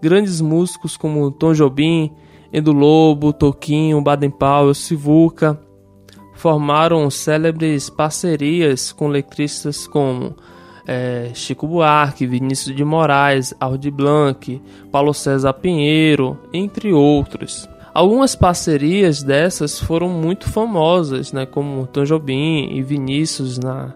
grandes 0.00 0.40
músicos 0.40 0.96
como 0.96 1.30
Tom 1.30 1.52
Jobim, 1.52 2.10
Edu 2.50 2.72
Lobo, 2.72 3.30
Toquinho, 3.30 4.00
Baden 4.00 4.30
Powell, 4.30 4.72
Sivuca 4.72 5.65
formaram 6.36 7.10
célebres 7.10 7.90
parcerias 7.90 8.92
com 8.92 9.08
letristas 9.08 9.86
como 9.86 10.34
é, 10.86 11.30
Chico 11.34 11.66
Buarque, 11.66 12.26
Vinícius 12.26 12.74
de 12.74 12.84
Moraes, 12.84 13.52
Aldi 13.58 13.90
Blanc, 13.90 14.62
Paulo 14.92 15.12
César 15.12 15.52
Pinheiro, 15.54 16.38
entre 16.52 16.92
outros. 16.92 17.68
Algumas 17.92 18.36
parcerias 18.36 19.22
dessas 19.22 19.80
foram 19.80 20.08
muito 20.08 20.48
famosas, 20.50 21.32
né, 21.32 21.46
como 21.46 21.86
Tom 21.86 22.04
Jobim 22.04 22.68
e 22.70 22.82
Vinícius 22.82 23.58
na, 23.58 23.94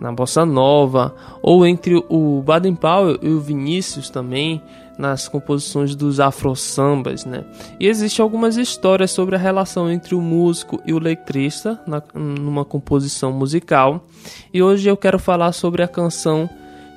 na 0.00 0.12
Bossa 0.12 0.44
Nova, 0.44 1.14
ou 1.40 1.64
entre 1.64 2.04
o 2.08 2.42
Baden 2.44 2.74
Powell 2.74 3.18
e 3.22 3.28
o 3.28 3.40
Vinícius 3.40 4.10
também 4.10 4.60
nas 4.98 5.28
composições 5.28 5.94
dos 5.94 6.20
afro-sambas, 6.20 7.24
né? 7.24 7.44
E 7.78 7.86
existem 7.86 8.22
algumas 8.22 8.56
histórias 8.56 9.10
sobre 9.10 9.36
a 9.36 9.38
relação 9.38 9.90
entre 9.90 10.14
o 10.14 10.20
músico 10.20 10.80
e 10.86 10.92
o 10.92 10.98
letrista 10.98 11.80
na, 11.86 12.02
numa 12.14 12.64
composição 12.64 13.32
musical. 13.32 14.04
E 14.52 14.62
hoje 14.62 14.88
eu 14.88 14.96
quero 14.96 15.18
falar 15.18 15.52
sobre 15.52 15.82
a 15.82 15.88
canção 15.88 16.48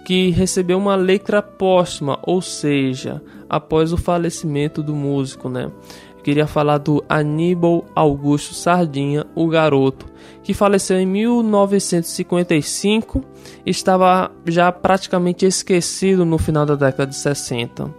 que 0.06 0.30
recebeu 0.30 0.78
uma 0.78 0.96
letra 0.96 1.42
póstuma, 1.42 2.18
ou 2.24 2.42
seja, 2.42 3.22
após 3.50 3.94
o 3.94 3.98
falecimento 3.98 4.82
do 4.82 4.96
músico, 4.96 5.50
né? 5.50 5.70
Eu 6.18 6.24
queria 6.24 6.48
falar 6.48 6.78
do 6.78 7.04
Aníbal 7.08 7.86
Augusto 7.96 8.54
Sardinha, 8.54 9.26
o 9.36 9.48
garoto, 9.48 10.06
que 10.44 10.54
faleceu 10.54 11.00
em 11.00 11.06
1955 11.06 13.24
e 13.66 13.70
estava 13.70 14.32
já 14.46 14.72
praticamente 14.72 15.46
esquecido 15.46 16.26
no 16.26 16.38
final 16.38 16.66
da 16.66 16.76
década 16.76 17.08
de 17.08 17.16
60. 17.16 17.94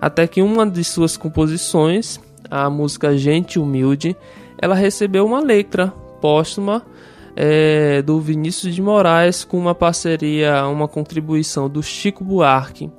Até 0.00 0.26
que 0.26 0.42
uma 0.42 0.68
de 0.68 0.84
suas 0.84 1.16
composições, 1.16 2.20
a 2.50 2.68
música 2.68 3.16
Gente 3.16 3.58
Humilde, 3.58 4.16
ela 4.58 4.74
recebeu 4.74 5.24
uma 5.24 5.40
letra 5.40 5.88
póstuma 6.20 6.82
é, 7.36 8.02
do 8.02 8.20
Vinícius 8.20 8.74
de 8.74 8.82
Moraes 8.82 9.44
com 9.44 9.58
uma 9.58 9.74
parceria, 9.74 10.66
uma 10.66 10.86
contribuição 10.86 11.68
do 11.68 11.82
Chico 11.82 12.22
Buarque. 12.22 12.90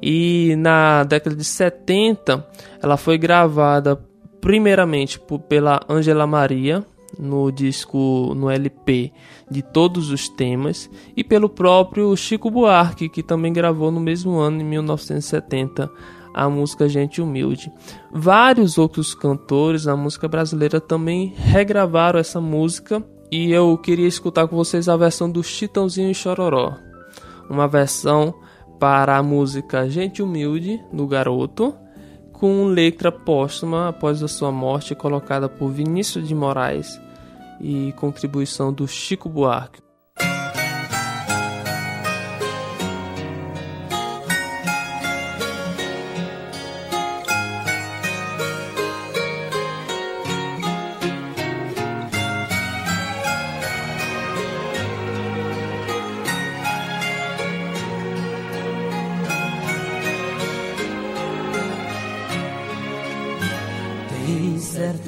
E 0.00 0.54
na 0.56 1.04
década 1.04 1.34
de 1.34 1.44
70, 1.44 2.46
ela 2.82 2.96
foi 2.96 3.18
gravada 3.18 4.00
primeiramente 4.40 5.20
pela 5.48 5.80
Angela 5.88 6.26
Maria 6.26 6.84
no 7.18 7.50
disco 7.50 8.34
no 8.34 8.50
LP 8.50 9.12
de 9.50 9.62
todos 9.62 10.10
os 10.10 10.28
temas 10.28 10.90
e 11.16 11.24
pelo 11.24 11.48
próprio 11.48 12.14
Chico 12.16 12.50
Buarque 12.50 13.08
que 13.08 13.22
também 13.22 13.52
gravou 13.52 13.90
no 13.90 14.00
mesmo 14.00 14.38
ano 14.38 14.60
em 14.60 14.64
1970 14.64 15.90
a 16.34 16.48
música 16.48 16.88
Gente 16.88 17.20
Humilde. 17.20 17.72
Vários 18.12 18.78
outros 18.78 19.14
cantores 19.14 19.84
da 19.84 19.96
música 19.96 20.28
brasileira 20.28 20.80
também 20.80 21.34
regravaram 21.36 22.20
essa 22.20 22.40
música 22.40 23.02
e 23.30 23.50
eu 23.50 23.76
queria 23.78 24.06
escutar 24.06 24.46
com 24.46 24.56
vocês 24.56 24.88
a 24.88 24.96
versão 24.96 25.30
do 25.30 25.42
Chitãozinho 25.42 26.10
e 26.10 26.14
Chororó. 26.14 26.76
Uma 27.50 27.66
versão 27.66 28.34
para 28.78 29.16
a 29.16 29.22
música 29.22 29.88
Gente 29.88 30.22
Humilde 30.22 30.80
do 30.92 31.06
Garoto 31.06 31.74
com 32.38 32.66
letra 32.66 33.10
póstuma 33.10 33.88
após 33.88 34.22
a 34.22 34.28
sua 34.28 34.52
morte, 34.52 34.94
colocada 34.94 35.48
por 35.48 35.70
Vinícius 35.70 36.28
de 36.28 36.34
Moraes 36.34 37.00
e 37.60 37.92
contribuição 37.96 38.72
do 38.72 38.86
Chico 38.86 39.28
Buarque. 39.28 39.87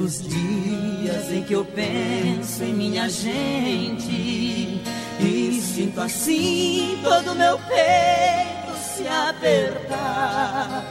Certos 0.01 0.23
dias 0.23 1.31
em 1.31 1.43
que 1.43 1.53
eu 1.53 1.63
penso 1.63 2.65
em 2.65 2.73
minha 2.73 3.07
gente 3.11 4.81
e 5.21 5.61
sinto 5.61 6.01
assim 6.01 6.99
todo 7.03 7.35
meu 7.35 7.59
peito 7.59 8.79
se 8.79 9.07
apertar. 9.07 10.87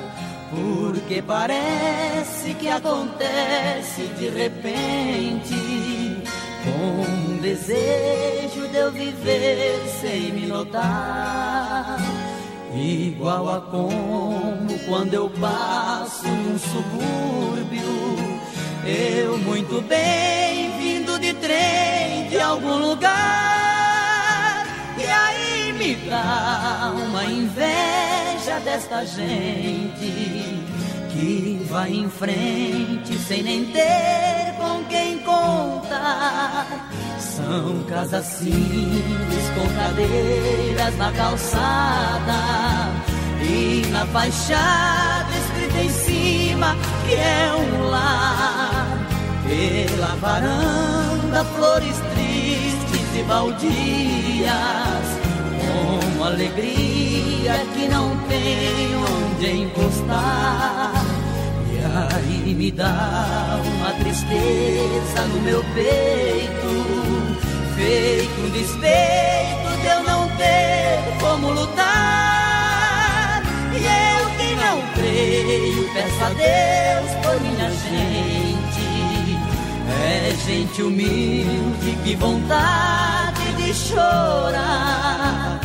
Porque 0.51 1.23
parece 1.23 2.53
que 2.53 2.69
acontece 2.69 4.03
de 4.19 4.29
repente, 4.29 6.21
com 6.63 7.01
um 7.01 7.37
desejo 7.41 8.67
de 8.71 8.77
eu 8.77 8.91
viver 8.91 9.81
sem 9.99 10.33
me 10.33 10.45
notar. 10.45 11.97
Igual 12.75 13.49
a 13.49 13.61
como 13.61 14.79
quando 14.87 15.15
eu 15.15 15.29
passo 15.31 16.27
num 16.27 16.59
subúrbio, 16.59 17.98
eu 18.89 19.37
muito 19.37 19.81
bem 19.81 20.71
vindo 20.79 21.19
de 21.19 21.33
trem 21.33 22.27
de 22.29 22.39
algum 22.39 22.77
lugar. 22.77 23.13
E 24.97 25.03
aí 25.05 25.73
me 25.73 25.95
dá 26.09 26.91
uma 26.95 27.23
inveja 27.25 28.59
desta 28.63 29.05
gente 29.05 30.63
que 31.11 31.65
vai 31.69 31.91
em 31.91 32.09
frente 32.09 33.17
sem 33.19 33.43
nem 33.43 33.65
ter 33.65 34.55
com 34.57 34.83
quem 34.85 35.19
contar. 35.19 36.89
São 37.19 37.83
casas 37.83 38.25
simples 38.25 39.49
com 39.55 39.67
cadeiras 39.75 40.97
na 40.97 41.11
calçada 41.11 42.39
e 43.41 43.85
na 43.87 44.05
fachada 44.07 45.29
escrito 45.37 45.77
em 45.77 45.89
cima 45.89 46.75
que 47.07 47.15
é 47.15 47.53
um 47.53 47.89
lar. 47.89 48.48
Pela 49.49 50.15
varanda 50.17 51.43
flores 51.55 51.97
tristes 52.13 53.15
e 53.17 53.23
baldias, 53.23 55.07
com 55.65 56.23
alegria 56.23 57.65
que 57.73 57.87
não 57.87 58.15
tem 58.27 58.95
onde 58.95 59.63
encostar. 59.63 60.93
E 61.73 61.79
aí 62.13 62.53
me 62.53 62.69
dá 62.71 63.59
uma 63.65 63.91
tristeza 63.93 65.21
no 65.33 65.41
meu 65.41 65.63
peito, 65.73 66.85
feito 67.75 68.41
um 68.41 68.49
despeito 68.51 69.81
de 69.81 69.87
eu 69.87 70.03
não 70.03 70.29
ter 70.37 70.99
como 71.19 71.53
lutar. 71.53 73.41
E 73.73 73.77
eu 73.83 74.29
que 74.37 74.53
não 74.63 74.79
creio, 74.93 75.89
peço 75.91 76.23
a 76.23 76.29
Deus 76.29 77.11
por 77.23 77.41
minha 77.41 77.71
gente. 77.71 78.48
É 79.89 80.35
gente 80.45 80.81
humilde, 80.81 81.97
que 82.03 82.15
vontade 82.15 83.53
de 83.57 83.73
chorar. 83.73 85.59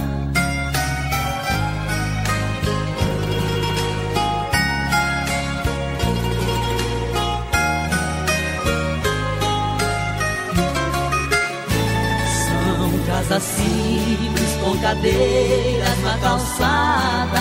Casas 13.07 13.43
simples 13.43 14.57
com 14.61 14.77
cadeiras 14.79 16.03
na 16.03 16.19
calçada 16.19 17.41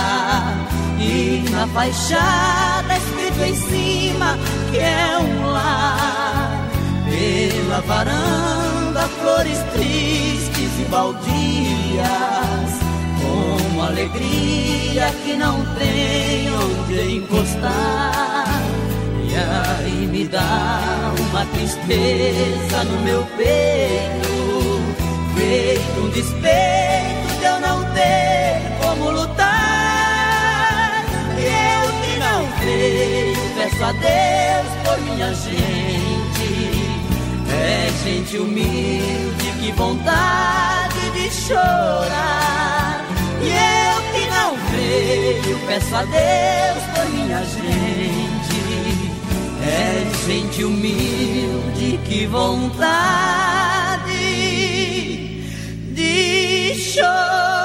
e 0.99 1.43
na 1.49 1.67
fachada 1.67 2.95
escrito 2.95 3.43
em 3.43 3.55
cima 3.55 4.37
que 4.71 4.77
é 4.77 5.17
um 5.19 5.51
lar. 5.51 6.32
Pela 7.23 7.79
varanda 7.79 9.07
flores 9.21 9.57
tristes 9.71 10.71
e 10.77 10.85
baldias, 10.89 12.03
com 13.21 13.81
alegria 13.81 15.09
que 15.23 15.33
não 15.37 15.63
tem 15.75 16.51
onde 16.51 17.15
encostar. 17.19 18.61
E 19.23 19.35
aí 19.37 20.05
me 20.11 20.27
dá 20.27 21.13
uma 21.29 21.45
tristeza 21.45 22.83
no 22.83 23.01
meu 23.03 23.23
peito 23.37 24.83
feito 25.37 25.99
um 26.01 26.09
despeito 26.09 27.39
de 27.39 27.45
eu 27.45 27.59
não 27.61 27.85
ter 27.93 28.59
como 28.81 29.11
lutar. 29.11 31.05
E 31.37 31.45
eu 31.45 31.87
que 32.01 32.19
não 32.19 32.45
creio, 32.59 33.37
peço 33.55 33.81
a 33.81 33.91
Deus 33.93 34.67
por 34.83 34.99
minha 35.05 35.33
gente. 35.33 36.12
É 37.63 37.89
gente 38.03 38.37
humilde, 38.37 39.51
que 39.61 39.71
vontade 39.71 41.11
de 41.11 41.31
chorar. 41.31 43.05
E 43.41 43.47
eu 43.47 44.01
que 44.11 44.27
não 44.29 44.57
creio, 44.69 45.57
peço 45.65 45.95
a 45.95 46.03
Deus 46.03 46.83
por 46.93 47.09
minha 47.13 47.39
gente. 47.45 48.59
É 49.65 50.05
gente 50.27 50.65
humilde, 50.65 51.99
que 52.05 52.25
vontade 52.25 54.11
de 55.93 56.75
chorar. 56.75 57.62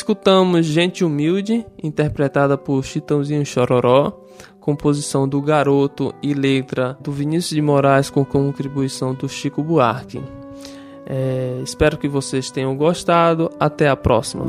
Escutamos 0.00 0.64
Gente 0.64 1.04
Humilde, 1.04 1.66
interpretada 1.80 2.56
por 2.56 2.82
Chitãozinho 2.82 3.44
Chororó, 3.44 4.18
composição 4.58 5.28
do 5.28 5.42
Garoto 5.42 6.14
e 6.22 6.32
letra 6.32 6.96
do 7.02 7.12
Vinícius 7.12 7.50
de 7.50 7.60
Moraes 7.60 8.08
com 8.08 8.24
contribuição 8.24 9.12
do 9.12 9.28
Chico 9.28 9.62
Buarque. 9.62 10.22
É, 11.04 11.60
espero 11.62 11.98
que 11.98 12.08
vocês 12.08 12.50
tenham 12.50 12.74
gostado. 12.74 13.50
Até 13.60 13.90
a 13.90 13.94
próxima. 13.94 14.46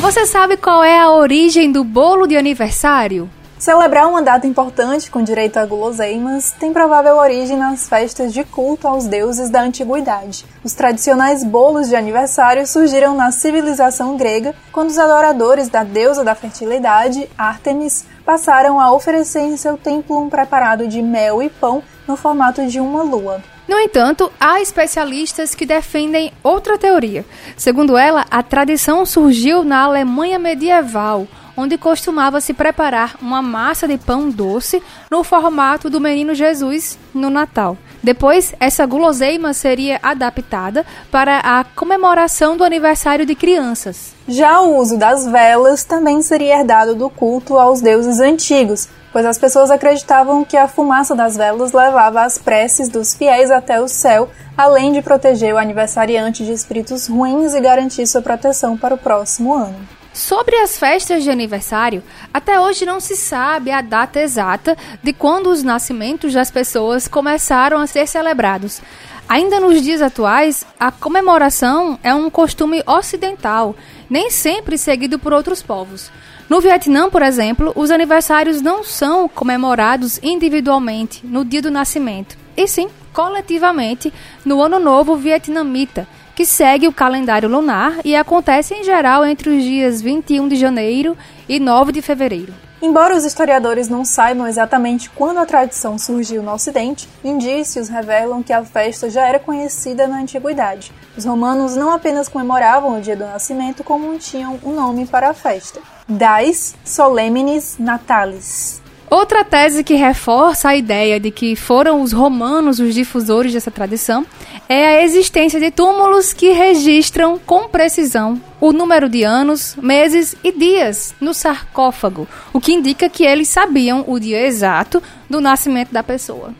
Você 0.00 0.26
sabe 0.26 0.56
qual 0.56 0.84
é 0.84 1.00
a 1.00 1.10
origem 1.10 1.72
do 1.72 1.82
bolo 1.82 2.28
de 2.28 2.36
aniversário? 2.36 3.28
Celebrar 3.60 4.08
uma 4.08 4.22
data 4.22 4.46
importante 4.46 5.10
com 5.10 5.22
direito 5.22 5.58
a 5.58 5.66
guloseimas 5.66 6.50
tem 6.58 6.72
provável 6.72 7.18
origem 7.18 7.58
nas 7.58 7.86
festas 7.86 8.32
de 8.32 8.42
culto 8.42 8.88
aos 8.88 9.06
deuses 9.06 9.50
da 9.50 9.60
antiguidade. 9.60 10.46
Os 10.64 10.72
tradicionais 10.72 11.44
bolos 11.44 11.86
de 11.86 11.94
aniversário 11.94 12.66
surgiram 12.66 13.14
na 13.14 13.30
civilização 13.30 14.16
grega, 14.16 14.54
quando 14.72 14.88
os 14.88 14.98
adoradores 14.98 15.68
da 15.68 15.84
deusa 15.84 16.24
da 16.24 16.34
fertilidade, 16.34 17.28
Ártemis, 17.36 18.06
passaram 18.24 18.80
a 18.80 18.90
oferecer 18.94 19.40
em 19.40 19.58
seu 19.58 19.76
templo 19.76 20.18
um 20.18 20.30
preparado 20.30 20.88
de 20.88 21.02
mel 21.02 21.42
e 21.42 21.50
pão 21.50 21.82
no 22.08 22.16
formato 22.16 22.66
de 22.66 22.80
uma 22.80 23.02
lua. 23.02 23.42
No 23.68 23.78
entanto, 23.78 24.32
há 24.40 24.58
especialistas 24.62 25.54
que 25.54 25.66
defendem 25.66 26.32
outra 26.42 26.78
teoria. 26.78 27.26
Segundo 27.58 27.98
ela, 27.98 28.24
a 28.30 28.42
tradição 28.42 29.04
surgiu 29.04 29.62
na 29.62 29.82
Alemanha 29.82 30.38
medieval, 30.38 31.28
onde 31.56 31.78
costumava 31.78 32.40
se 32.40 32.52
preparar 32.52 33.16
uma 33.20 33.42
massa 33.42 33.86
de 33.86 33.98
pão 33.98 34.30
doce 34.30 34.82
no 35.10 35.22
formato 35.24 35.88
do 35.90 36.00
menino 36.00 36.34
Jesus 36.34 36.98
no 37.14 37.30
Natal. 37.30 37.76
Depois, 38.02 38.54
essa 38.58 38.86
guloseima 38.86 39.52
seria 39.52 40.00
adaptada 40.02 40.86
para 41.10 41.38
a 41.40 41.64
comemoração 41.64 42.56
do 42.56 42.64
aniversário 42.64 43.26
de 43.26 43.34
crianças. 43.34 44.14
Já 44.26 44.60
o 44.60 44.76
uso 44.76 44.96
das 44.96 45.26
velas 45.26 45.84
também 45.84 46.22
seria 46.22 46.60
herdado 46.60 46.94
do 46.94 47.10
culto 47.10 47.58
aos 47.58 47.82
deuses 47.82 48.18
antigos, 48.18 48.88
pois 49.12 49.26
as 49.26 49.36
pessoas 49.36 49.70
acreditavam 49.70 50.44
que 50.44 50.56
a 50.56 50.68
fumaça 50.68 51.14
das 51.14 51.36
velas 51.36 51.72
levava 51.72 52.22
as 52.22 52.38
preces 52.38 52.88
dos 52.88 53.14
fiéis 53.14 53.50
até 53.50 53.80
o 53.80 53.88
céu, 53.88 54.30
além 54.56 54.92
de 54.92 55.02
proteger 55.02 55.54
o 55.54 55.58
aniversariante 55.58 56.44
de 56.44 56.52
espíritos 56.52 57.06
ruins 57.06 57.54
e 57.54 57.60
garantir 57.60 58.06
sua 58.06 58.22
proteção 58.22 58.78
para 58.78 58.94
o 58.94 58.98
próximo 58.98 59.52
ano. 59.52 59.99
Sobre 60.20 60.54
as 60.56 60.78
festas 60.78 61.24
de 61.24 61.30
aniversário, 61.30 62.02
até 62.32 62.60
hoje 62.60 62.84
não 62.84 63.00
se 63.00 63.16
sabe 63.16 63.70
a 63.70 63.80
data 63.80 64.20
exata 64.20 64.76
de 65.02 65.14
quando 65.14 65.46
os 65.46 65.62
nascimentos 65.62 66.34
das 66.34 66.50
pessoas 66.50 67.08
começaram 67.08 67.78
a 67.78 67.86
ser 67.86 68.06
celebrados. 68.06 68.82
Ainda 69.26 69.58
nos 69.58 69.80
dias 69.80 70.02
atuais, 70.02 70.66
a 70.78 70.92
comemoração 70.92 71.98
é 72.02 72.12
um 72.12 72.28
costume 72.28 72.82
ocidental, 72.86 73.74
nem 74.10 74.30
sempre 74.30 74.76
seguido 74.76 75.18
por 75.18 75.32
outros 75.32 75.62
povos. 75.62 76.12
No 76.50 76.60
Vietnã, 76.60 77.08
por 77.08 77.22
exemplo, 77.22 77.72
os 77.74 77.90
aniversários 77.90 78.60
não 78.60 78.84
são 78.84 79.26
comemorados 79.26 80.20
individualmente 80.22 81.24
no 81.24 81.46
dia 81.46 81.62
do 81.62 81.70
nascimento, 81.70 82.36
e 82.54 82.68
sim 82.68 82.90
coletivamente 83.14 84.12
no 84.44 84.60
Ano 84.60 84.78
Novo 84.78 85.16
Vietnamita, 85.16 86.06
que 86.40 86.46
segue 86.46 86.88
o 86.88 86.92
calendário 86.92 87.50
lunar 87.50 87.98
e 88.02 88.16
acontece 88.16 88.72
em 88.72 88.82
geral 88.82 89.26
entre 89.26 89.50
os 89.50 89.62
dias 89.62 90.00
21 90.00 90.48
de 90.48 90.56
janeiro 90.56 91.14
e 91.46 91.60
9 91.60 91.92
de 91.92 92.00
fevereiro. 92.00 92.54
Embora 92.80 93.14
os 93.14 93.26
historiadores 93.26 93.90
não 93.90 94.06
saibam 94.06 94.46
exatamente 94.46 95.10
quando 95.10 95.36
a 95.36 95.44
tradição 95.44 95.98
surgiu 95.98 96.42
no 96.42 96.50
Ocidente, 96.54 97.06
indícios 97.22 97.90
revelam 97.90 98.42
que 98.42 98.54
a 98.54 98.64
festa 98.64 99.10
já 99.10 99.28
era 99.28 99.38
conhecida 99.38 100.08
na 100.08 100.18
antiguidade. 100.18 100.90
Os 101.14 101.26
romanos 101.26 101.76
não 101.76 101.90
apenas 101.90 102.26
comemoravam 102.26 102.96
o 102.96 103.02
dia 103.02 103.14
do 103.14 103.26
nascimento, 103.26 103.84
como 103.84 104.16
tinham 104.16 104.58
um 104.64 104.72
nome 104.72 105.04
para 105.04 105.28
a 105.28 105.34
festa: 105.34 105.78
Dies 106.08 106.74
Solemnis 106.82 107.76
Natalis. 107.78 108.80
Outra 109.10 109.44
tese 109.44 109.82
que 109.82 109.94
reforça 109.94 110.68
a 110.68 110.76
ideia 110.76 111.18
de 111.18 111.32
que 111.32 111.56
foram 111.56 112.00
os 112.00 112.12
romanos 112.12 112.78
os 112.78 112.94
difusores 112.94 113.52
dessa 113.52 113.70
tradição 113.70 114.24
é 114.68 114.86
a 114.86 115.02
existência 115.02 115.58
de 115.58 115.72
túmulos 115.72 116.32
que 116.32 116.52
registram 116.52 117.36
com 117.36 117.68
precisão 117.68 118.40
o 118.60 118.72
número 118.72 119.08
de 119.08 119.24
anos, 119.24 119.74
meses 119.82 120.36
e 120.44 120.52
dias 120.52 121.12
no 121.20 121.34
sarcófago, 121.34 122.28
o 122.52 122.60
que 122.60 122.72
indica 122.72 123.08
que 123.08 123.24
eles 123.24 123.48
sabiam 123.48 124.04
o 124.06 124.20
dia 124.20 124.46
exato 124.46 125.02
do 125.28 125.40
nascimento 125.40 125.90
da 125.90 126.04
pessoa. 126.04 126.54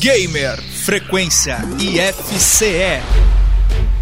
Gamer 0.00 0.60
Frequência 0.60 1.58
IFCE. 1.78 3.45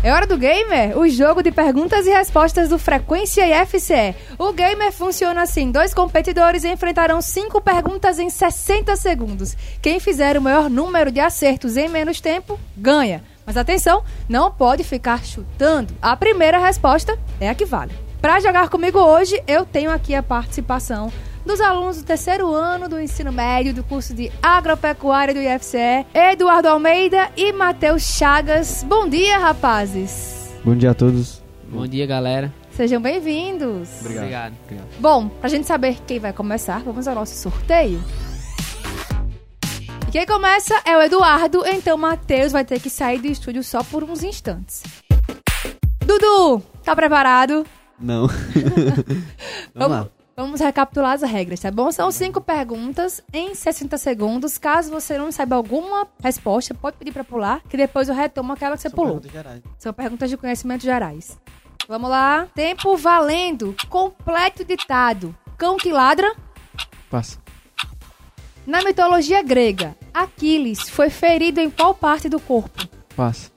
É 0.05 0.13
hora 0.13 0.27
do 0.27 0.37
Gamer, 0.37 0.99
o 0.99 1.09
jogo 1.09 1.43
de 1.43 1.51
perguntas 1.51 2.07
e 2.07 2.11
respostas 2.11 2.69
do 2.69 2.79
Frequência 2.79 3.63
IFCE. 3.63 4.15
O 4.39 4.53
Gamer 4.53 4.93
funciona 4.93 5.41
assim: 5.41 5.71
dois 5.71 5.95
competidores 5.95 6.63
enfrentarão 6.63 7.23
cinco 7.23 7.59
perguntas 7.59 8.19
em 8.19 8.29
60 8.29 8.97
segundos. 8.97 9.57
Quem 9.81 9.99
fizer 9.99 10.37
o 10.37 10.43
maior 10.43 10.69
número 10.69 11.11
de 11.11 11.21
acertos 11.21 11.79
em 11.79 11.89
menos 11.89 12.21
tempo, 12.21 12.61
ganha. 12.77 13.25
Mas 13.47 13.57
atenção, 13.57 14.05
não 14.29 14.51
pode 14.51 14.85
ficar 14.85 15.25
chutando. 15.25 15.95
A 16.03 16.15
primeira 16.15 16.59
resposta 16.59 17.19
é 17.41 17.49
a 17.49 17.55
que 17.55 17.65
vale. 17.65 17.95
Para 18.21 18.41
jogar 18.41 18.69
comigo 18.69 18.99
hoje, 18.99 19.43
eu 19.47 19.65
tenho 19.65 19.91
aqui 19.91 20.15
a 20.15 20.23
participação 20.23 21.11
dos 21.45 21.61
alunos 21.61 21.99
do 21.99 22.05
terceiro 22.05 22.53
ano 22.53 22.89
do 22.89 23.01
ensino 23.01 23.31
médio 23.31 23.75
do 23.75 23.85
curso 23.85 24.15
de 24.15 24.33
agropecuária 24.43 25.35
do 25.35 25.41
IFCE, 25.41 26.07
Eduardo 26.15 26.69
Almeida 26.69 27.31
e 27.37 27.53
Matheus 27.53 28.03
Chagas. 28.03 28.85
Bom 28.85 29.09
dia, 29.09 29.39
rapazes! 29.39 30.53
Bom 30.65 30.75
dia 30.75 30.93
a 30.93 30.95
todos. 30.95 31.43
Bom 31.69 31.87
dia, 31.87 32.07
galera. 32.07 32.53
Sejam 32.71 33.01
bem-vindos. 33.01 33.89
Obrigado. 34.01 34.55
Bom, 34.99 35.29
pra 35.29 35.49
gente 35.49 35.67
saber 35.67 35.99
quem 36.07 36.19
vai 36.19 36.33
começar, 36.33 36.81
vamos 36.83 37.07
ao 37.07 37.15
nosso 37.15 37.37
sorteio. 37.37 38.03
E 40.09 40.11
quem 40.11 40.27
começa 40.27 40.81
é 40.85 40.97
o 40.97 41.03
Eduardo, 41.03 41.65
então 41.67 41.97
Matheus 41.99 42.53
vai 42.53 42.65
ter 42.65 42.81
que 42.81 42.89
sair 42.89 43.21
do 43.21 43.27
estúdio 43.27 43.63
só 43.63 43.83
por 43.85 44.03
uns 44.03 44.23
instantes. 44.23 44.83
Dudu, 46.05 46.63
tá 46.83 46.95
preparado? 46.97 47.65
Não. 47.99 48.29
Vamos 49.75 49.91
lá. 49.99 50.09
Vamos 50.37 50.61
recapitular 50.61 51.13
as 51.13 51.23
regras, 51.23 51.61
tá 51.61 51.71
bom? 51.71 51.93
São 51.93 52.11
cinco 52.11 52.41
perguntas 52.41 53.23
em 53.33 53.55
60 53.55 53.97
segundos. 53.97 54.59
Caso 54.59 54.91
você 54.91 55.17
não 55.17 55.31
saiba 55.31 55.55
alguma 55.55 56.09
resposta, 56.21 56.75
pode 56.75 56.97
pedir 56.97 57.13
pra 57.13 57.23
pular, 57.23 57.61
que 57.69 57.77
depois 57.77 58.09
eu 58.09 58.15
retomo 58.15 58.53
aquela 58.53 58.75
que 58.75 58.83
você 58.83 58.91
pulou. 58.91 59.21
Perguntas 59.21 59.33
gerais. 59.33 59.63
São 59.79 59.93
perguntas 59.93 60.31
de 60.31 60.37
conhecimentos 60.37 60.85
gerais. 60.85 61.39
Vamos 61.87 62.11
lá. 62.11 62.49
Tempo 62.55 62.97
valendo. 62.97 63.77
Completo 63.89 64.65
ditado. 64.65 65.37
Cão 65.57 65.77
que 65.77 65.93
ladra. 65.93 66.35
Passa. 67.09 67.39
Na 68.67 68.83
mitologia 68.83 69.43
grega, 69.43 69.95
Aquiles 70.13 70.89
foi 70.89 71.11
ferido 71.11 71.61
em 71.61 71.71
qual 71.71 71.95
parte 71.95 72.29
do 72.29 72.41
corpo? 72.41 72.89
Passa. 73.15 73.54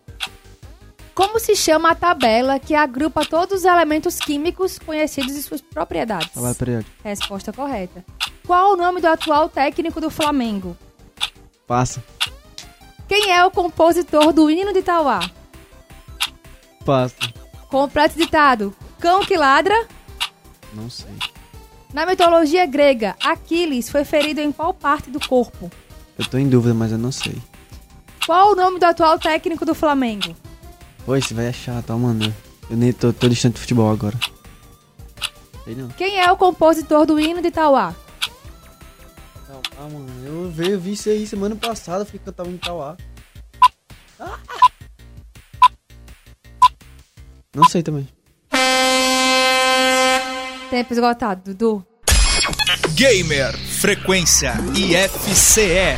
Como 1.18 1.40
se 1.40 1.56
chama 1.56 1.90
a 1.90 1.96
tabela 1.96 2.60
que 2.60 2.76
agrupa 2.76 3.26
todos 3.26 3.62
os 3.62 3.66
elementos 3.66 4.20
químicos 4.20 4.78
conhecidos 4.78 5.36
e 5.36 5.42
suas 5.42 5.62
propriedades? 5.62 6.30
Tabela 6.30 6.54
periódica. 6.54 6.92
Resposta 7.04 7.52
correta. 7.52 8.06
Qual 8.46 8.74
o 8.74 8.78
nome 8.78 9.02
do 9.02 9.08
atual 9.08 9.50
técnico 9.50 10.00
do 10.00 10.12
Flamengo? 10.12 10.78
Passa. 11.66 12.04
Quem 13.08 13.32
é 13.32 13.44
o 13.44 13.50
compositor 13.50 14.32
do 14.32 14.48
hino 14.48 14.72
de 14.72 14.84
Tauá? 14.84 15.22
Passa. 16.86 17.16
Completo 17.68 18.16
ditado. 18.16 18.72
Cão 19.00 19.22
que 19.22 19.36
ladra. 19.36 19.88
Não 20.72 20.88
sei. 20.88 21.18
Na 21.92 22.06
mitologia 22.06 22.68
grega, 22.68 23.16
Aquiles 23.24 23.90
foi 23.90 24.06
ferido 24.06 24.40
em 24.40 24.52
qual 24.52 24.72
parte 24.72 25.10
do 25.10 25.20
corpo? 25.28 25.72
Eu 26.16 26.30
tô 26.30 26.38
em 26.38 26.48
dúvida, 26.48 26.76
mas 26.76 26.92
eu 26.92 26.98
não 27.00 27.12
sei. 27.12 27.42
Qual 28.24 28.52
o 28.52 28.56
nome 28.56 28.78
do 28.78 28.84
atual 28.84 29.18
técnico 29.18 29.66
do 29.66 29.74
Flamengo? 29.74 30.36
Pô, 31.08 31.16
esse 31.16 31.34
vai 31.34 31.46
é 31.46 31.54
chato, 31.54 31.92
ó, 31.92 31.98
mano. 31.98 32.36
Eu 32.70 32.76
nem 32.76 32.92
tô, 32.92 33.14
tô 33.14 33.30
distante 33.30 33.54
do 33.54 33.60
futebol 33.62 33.90
agora. 33.90 34.20
Sei 35.64 35.74
não. 35.74 35.88
Quem 35.92 36.20
é 36.20 36.30
o 36.30 36.36
compositor 36.36 37.06
do 37.06 37.18
hino 37.18 37.42
de 37.42 37.50
Tauá? 37.50 37.96
Ah, 39.80 39.84
mano, 39.84 40.10
eu 40.26 40.52
vi, 40.52 40.72
eu 40.72 40.78
vi 40.78 40.92
isso 40.92 41.08
aí 41.08 41.26
semana 41.26 41.56
passada, 41.56 42.04
fui 42.04 42.20
cantar 42.20 42.46
um 42.46 42.58
Tauá. 42.58 42.98
Ah! 44.20 44.38
Não 47.56 47.64
sei 47.70 47.82
também. 47.82 48.06
Tempo 50.70 50.92
esgotado, 50.94 51.54
Dudu. 51.54 51.88
Gamer, 52.96 53.58
Frequência 53.58 54.56
IFCE. 54.76 55.98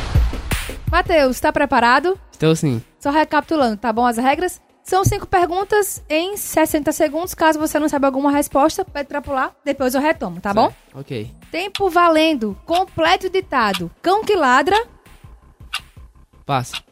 Matheus, 0.88 1.34
está 1.34 1.52
preparado? 1.52 2.16
Estou 2.30 2.54
sim. 2.54 2.80
Só 3.00 3.10
recapitulando, 3.10 3.76
tá 3.76 3.92
bom 3.92 4.06
as 4.06 4.16
regras? 4.16 4.60
São 4.82 5.04
cinco 5.04 5.26
perguntas 5.26 6.02
em 6.08 6.36
60 6.36 6.90
segundos. 6.92 7.34
Caso 7.34 7.58
você 7.58 7.78
não 7.78 7.88
saiba 7.88 8.08
alguma 8.08 8.30
resposta, 8.32 8.84
pede 8.84 9.08
pra 9.08 9.22
pular. 9.22 9.54
Depois 9.64 9.94
eu 9.94 10.00
retomo, 10.00 10.40
tá 10.40 10.52
bom? 10.52 10.72
Ok. 10.94 11.30
Tempo 11.50 11.88
valendo. 11.88 12.58
Completo 12.64 13.30
ditado. 13.30 13.90
Cão 14.02 14.24
que 14.24 14.34
ladra. 14.34 14.76
Passa. 16.44 16.82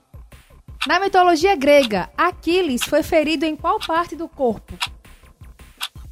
Na 0.87 1.01
mitologia 1.01 1.57
grega, 1.57 2.09
Aquiles 2.17 2.83
foi 2.85 3.03
ferido 3.03 3.45
em 3.45 3.57
qual 3.57 3.81
parte 3.81 4.15
do 4.15 4.29
corpo? 4.29 4.75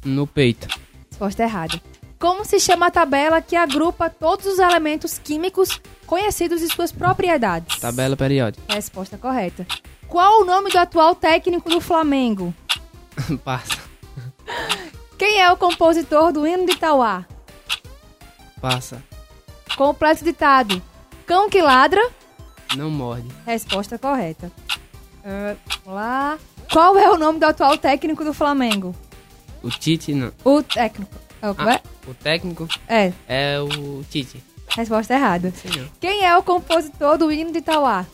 No 0.03 0.27
peito. 0.27 0.67
Resposta 1.09 1.43
errada. 1.43 1.81
Como 2.19 2.43
se 2.45 2.59
chama 2.59 2.87
a 2.87 2.91
tabela 2.91 3.41
que 3.41 3.55
agrupa 3.55 4.09
todos 4.09 4.45
os 4.45 4.59
elementos 4.59 5.17
químicos 5.19 5.79
conhecidos 6.05 6.61
e 6.61 6.67
suas 6.67 6.91
propriedades? 6.91 7.79
Tabela 7.79 8.17
periódica. 8.17 8.73
Resposta 8.73 9.17
correta. 9.17 9.67
Qual 10.07 10.41
o 10.41 10.45
nome 10.45 10.71
do 10.71 10.77
atual 10.79 11.13
técnico 11.13 11.69
do 11.69 11.79
Flamengo? 11.79 12.53
Passa. 13.43 13.77
Quem 15.17 15.41
é 15.41 15.51
o 15.51 15.57
compositor 15.57 16.31
do 16.31 16.47
hino 16.47 16.65
de 16.65 16.71
Itauá? 16.73 17.25
Passa. 18.59 19.03
Completo 19.75 20.23
ditado. 20.23 20.81
Cão 21.25 21.49
que 21.49 21.61
ladra. 21.61 22.01
Não 22.75 22.89
morde. 22.89 23.27
Resposta 23.45 23.99
correta. 23.99 24.51
Vamos 25.23 25.57
lá. 25.85 26.39
Qual 26.71 26.97
é 26.97 27.09
o 27.09 27.17
nome 27.17 27.39
do 27.39 27.45
atual 27.45 27.77
técnico 27.77 28.23
do 28.23 28.33
Flamengo? 28.33 28.95
O 29.61 29.69
Tite 29.69 30.13
não. 30.13 30.31
O 30.43 30.63
técnico. 30.63 31.13
É 31.41 31.47
Ah, 31.57 31.73
é? 31.73 31.81
O 32.07 32.13
técnico 32.13 32.67
É. 32.87 33.11
é 33.27 33.59
o 33.59 34.03
Tite. 34.09 34.43
Resposta 34.69 35.13
errada. 35.13 35.51
Senhor. 35.51 35.87
Quem 35.99 36.25
é 36.25 36.37
o 36.37 36.43
compositor 36.43 37.17
do 37.17 37.31
hino 37.31 37.51
de 37.51 37.59
Itauá? 37.59 38.05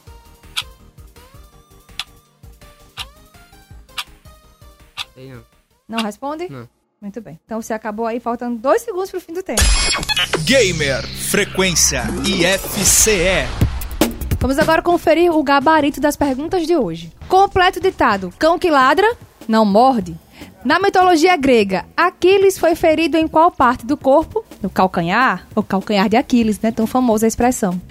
Sei 5.13 5.29
não. 5.31 5.43
Não 5.87 6.03
responde? 6.03 6.49
Não. 6.49 6.67
Muito 7.01 7.19
bem. 7.21 7.39
Então 7.45 7.61
você 7.61 7.73
acabou 7.73 8.05
aí, 8.05 8.19
faltando 8.19 8.57
dois 8.57 8.81
segundos 8.81 9.11
pro 9.11 9.19
fim 9.19 9.33
do 9.33 9.43
tempo. 9.43 9.61
Gamer, 10.45 11.05
Frequência 11.05 12.03
IFCE. 12.25 13.45
Vamos 14.39 14.57
agora 14.57 14.81
conferir 14.81 15.31
o 15.31 15.43
gabarito 15.43 15.99
das 15.99 16.15
perguntas 16.15 16.65
de 16.65 16.75
hoje. 16.77 17.11
Completo 17.27 17.79
ditado: 17.81 18.33
cão 18.39 18.57
que 18.57 18.71
ladra, 18.71 19.05
não 19.47 19.65
morde. 19.65 20.17
Na 20.63 20.79
mitologia 20.79 21.35
grega, 21.35 21.85
Aquiles 21.95 22.57
foi 22.57 22.73
ferido 22.73 23.17
em 23.17 23.27
qual 23.27 23.51
parte 23.51 23.85
do 23.85 23.97
corpo? 23.97 24.45
No 24.61 24.69
calcanhar? 24.69 25.45
O 25.53 25.61
calcanhar 25.61 26.07
de 26.07 26.15
Aquiles, 26.15 26.57
né? 26.61 26.71
Tão 26.71 26.87
famosa 26.87 27.25
a 27.25 27.27
expressão. 27.27 27.81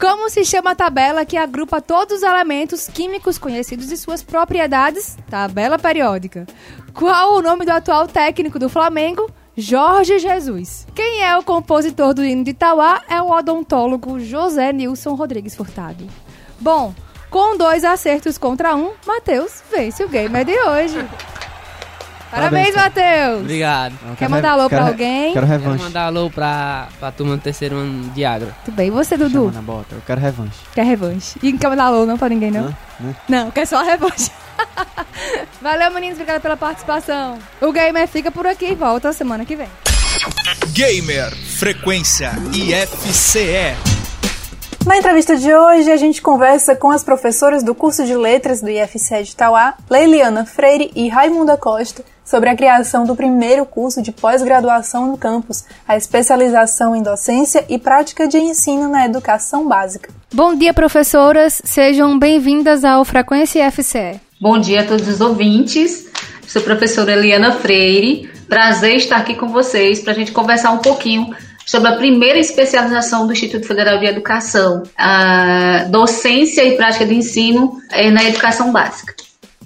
Como 0.00 0.30
se 0.30 0.44
chama 0.44 0.70
a 0.70 0.74
tabela 0.76 1.24
que 1.24 1.36
agrupa 1.36 1.80
todos 1.80 2.18
os 2.18 2.22
elementos 2.22 2.86
químicos 2.86 3.36
conhecidos 3.36 3.90
e 3.90 3.96
suas 3.96 4.22
propriedades? 4.22 5.18
Tabela 5.28 5.76
periódica. 5.76 6.46
Qual 6.94 7.34
o 7.34 7.42
nome 7.42 7.64
do 7.64 7.72
atual 7.72 8.06
técnico 8.06 8.60
do 8.60 8.68
Flamengo? 8.68 9.28
Jorge 9.56 10.20
Jesus. 10.20 10.86
Quem 10.94 11.24
é 11.24 11.36
o 11.36 11.42
compositor 11.42 12.14
do 12.14 12.24
hino 12.24 12.44
de 12.44 12.52
Itauá 12.52 13.02
é 13.08 13.20
o 13.20 13.30
odontólogo 13.30 14.20
José 14.20 14.72
Nilson 14.72 15.14
Rodrigues 15.14 15.56
Furtado. 15.56 16.06
Bom, 16.60 16.94
com 17.28 17.58
dois 17.58 17.84
acertos 17.84 18.38
contra 18.38 18.76
um, 18.76 18.92
Matheus 19.04 19.64
vence 19.68 20.04
o 20.04 20.08
gamer 20.08 20.44
de 20.44 20.56
hoje. 20.56 21.04
Parabéns, 22.30 22.74
Matheus! 22.74 23.40
Obrigado. 23.40 23.94
Quer 24.16 24.28
mandar 24.28 24.52
alô 24.52 24.68
pra 24.68 24.86
alguém? 24.86 25.32
Quero 25.32 25.46
Quero 25.46 25.46
revanche. 25.46 25.82
mandar 25.82 26.04
alô 26.06 26.30
pra, 26.30 26.88
pra 26.98 27.10
turma 27.10 27.36
do 27.36 27.42
terceiro 27.42 27.76
ano 27.76 28.08
de 28.10 28.24
agro. 28.24 28.54
Tudo 28.64 28.74
bem, 28.74 28.88
e 28.88 28.90
você, 28.90 29.16
Dudu? 29.16 29.46
Chama 29.46 29.52
na 29.52 29.62
bota. 29.62 29.94
Eu 29.96 30.02
quero 30.06 30.20
revanche. 30.20 30.58
Quer 30.72 30.84
revanche? 30.84 31.38
E 31.42 31.50
não 31.50 31.58
quer 31.58 31.68
mandar 31.68 31.84
alô 31.84 32.06
não 32.06 32.16
pra 32.16 32.28
ninguém, 32.28 32.50
não? 32.50 32.66
Hã? 32.66 32.76
Né? 33.00 33.14
Não, 33.28 33.50
quer 33.50 33.66
só 33.66 33.78
a 33.80 33.82
revanche. 33.82 34.30
Valeu, 35.60 35.90
meninos, 35.92 36.14
obrigada 36.16 36.40
pela 36.40 36.56
participação. 36.56 37.38
O 37.60 37.72
Gamer 37.72 38.06
fica 38.06 38.30
por 38.30 38.46
aqui 38.46 38.66
e 38.66 38.74
volta 38.74 39.12
semana 39.12 39.44
que 39.44 39.56
vem. 39.56 39.68
Gamer, 40.72 41.34
Frequência 41.34 42.32
IFCE. 42.52 43.99
Na 44.86 44.96
entrevista 44.96 45.36
de 45.36 45.54
hoje, 45.54 45.90
a 45.90 45.96
gente 45.96 46.22
conversa 46.22 46.74
com 46.74 46.90
as 46.90 47.04
professoras 47.04 47.62
do 47.62 47.74
curso 47.74 48.04
de 48.04 48.14
Letras 48.14 48.62
do 48.62 48.70
IFCE 48.70 49.24
de 49.24 49.36
Tauá, 49.36 49.74
Leiliana 49.90 50.46
Freire 50.46 50.90
e 50.96 51.06
Raimunda 51.06 51.56
Costa, 51.56 52.02
sobre 52.24 52.48
a 52.48 52.56
criação 52.56 53.04
do 53.04 53.14
primeiro 53.14 53.66
curso 53.66 54.00
de 54.00 54.10
pós-graduação 54.10 55.06
no 55.06 55.18
campus, 55.18 55.64
a 55.86 55.96
especialização 55.96 56.96
em 56.96 57.02
docência 57.02 57.64
e 57.68 57.78
prática 57.78 58.26
de 58.26 58.38
ensino 58.38 58.88
na 58.88 59.04
educação 59.04 59.68
básica. 59.68 60.08
Bom 60.32 60.54
dia, 60.54 60.72
professoras. 60.72 61.60
Sejam 61.62 62.18
bem-vindas 62.18 62.82
ao 62.82 63.04
Frequência 63.04 63.70
FCE. 63.70 64.18
Bom 64.40 64.58
dia 64.58 64.80
a 64.80 64.86
todos 64.86 65.06
os 65.06 65.20
ouvintes. 65.20 66.08
Sou 66.46 66.62
a 66.62 66.64
professora 66.64 67.12
Eliana 67.12 67.52
Freire. 67.52 68.30
Prazer 68.48 68.96
estar 68.96 69.18
aqui 69.18 69.34
com 69.34 69.48
vocês 69.48 70.00
para 70.00 70.12
a 70.12 70.16
gente 70.16 70.32
conversar 70.32 70.70
um 70.70 70.78
pouquinho 70.78 71.34
sobre 71.70 71.88
a 71.88 71.96
primeira 71.96 72.36
especialização 72.36 73.28
do 73.28 73.32
Instituto 73.32 73.64
Federal 73.64 74.00
de 74.00 74.06
Educação, 74.06 74.82
a 74.98 75.84
docência 75.88 76.64
e 76.64 76.76
prática 76.76 77.06
de 77.06 77.14
ensino 77.14 77.80
eh, 77.92 78.10
na 78.10 78.24
educação 78.24 78.72
básica. 78.72 79.14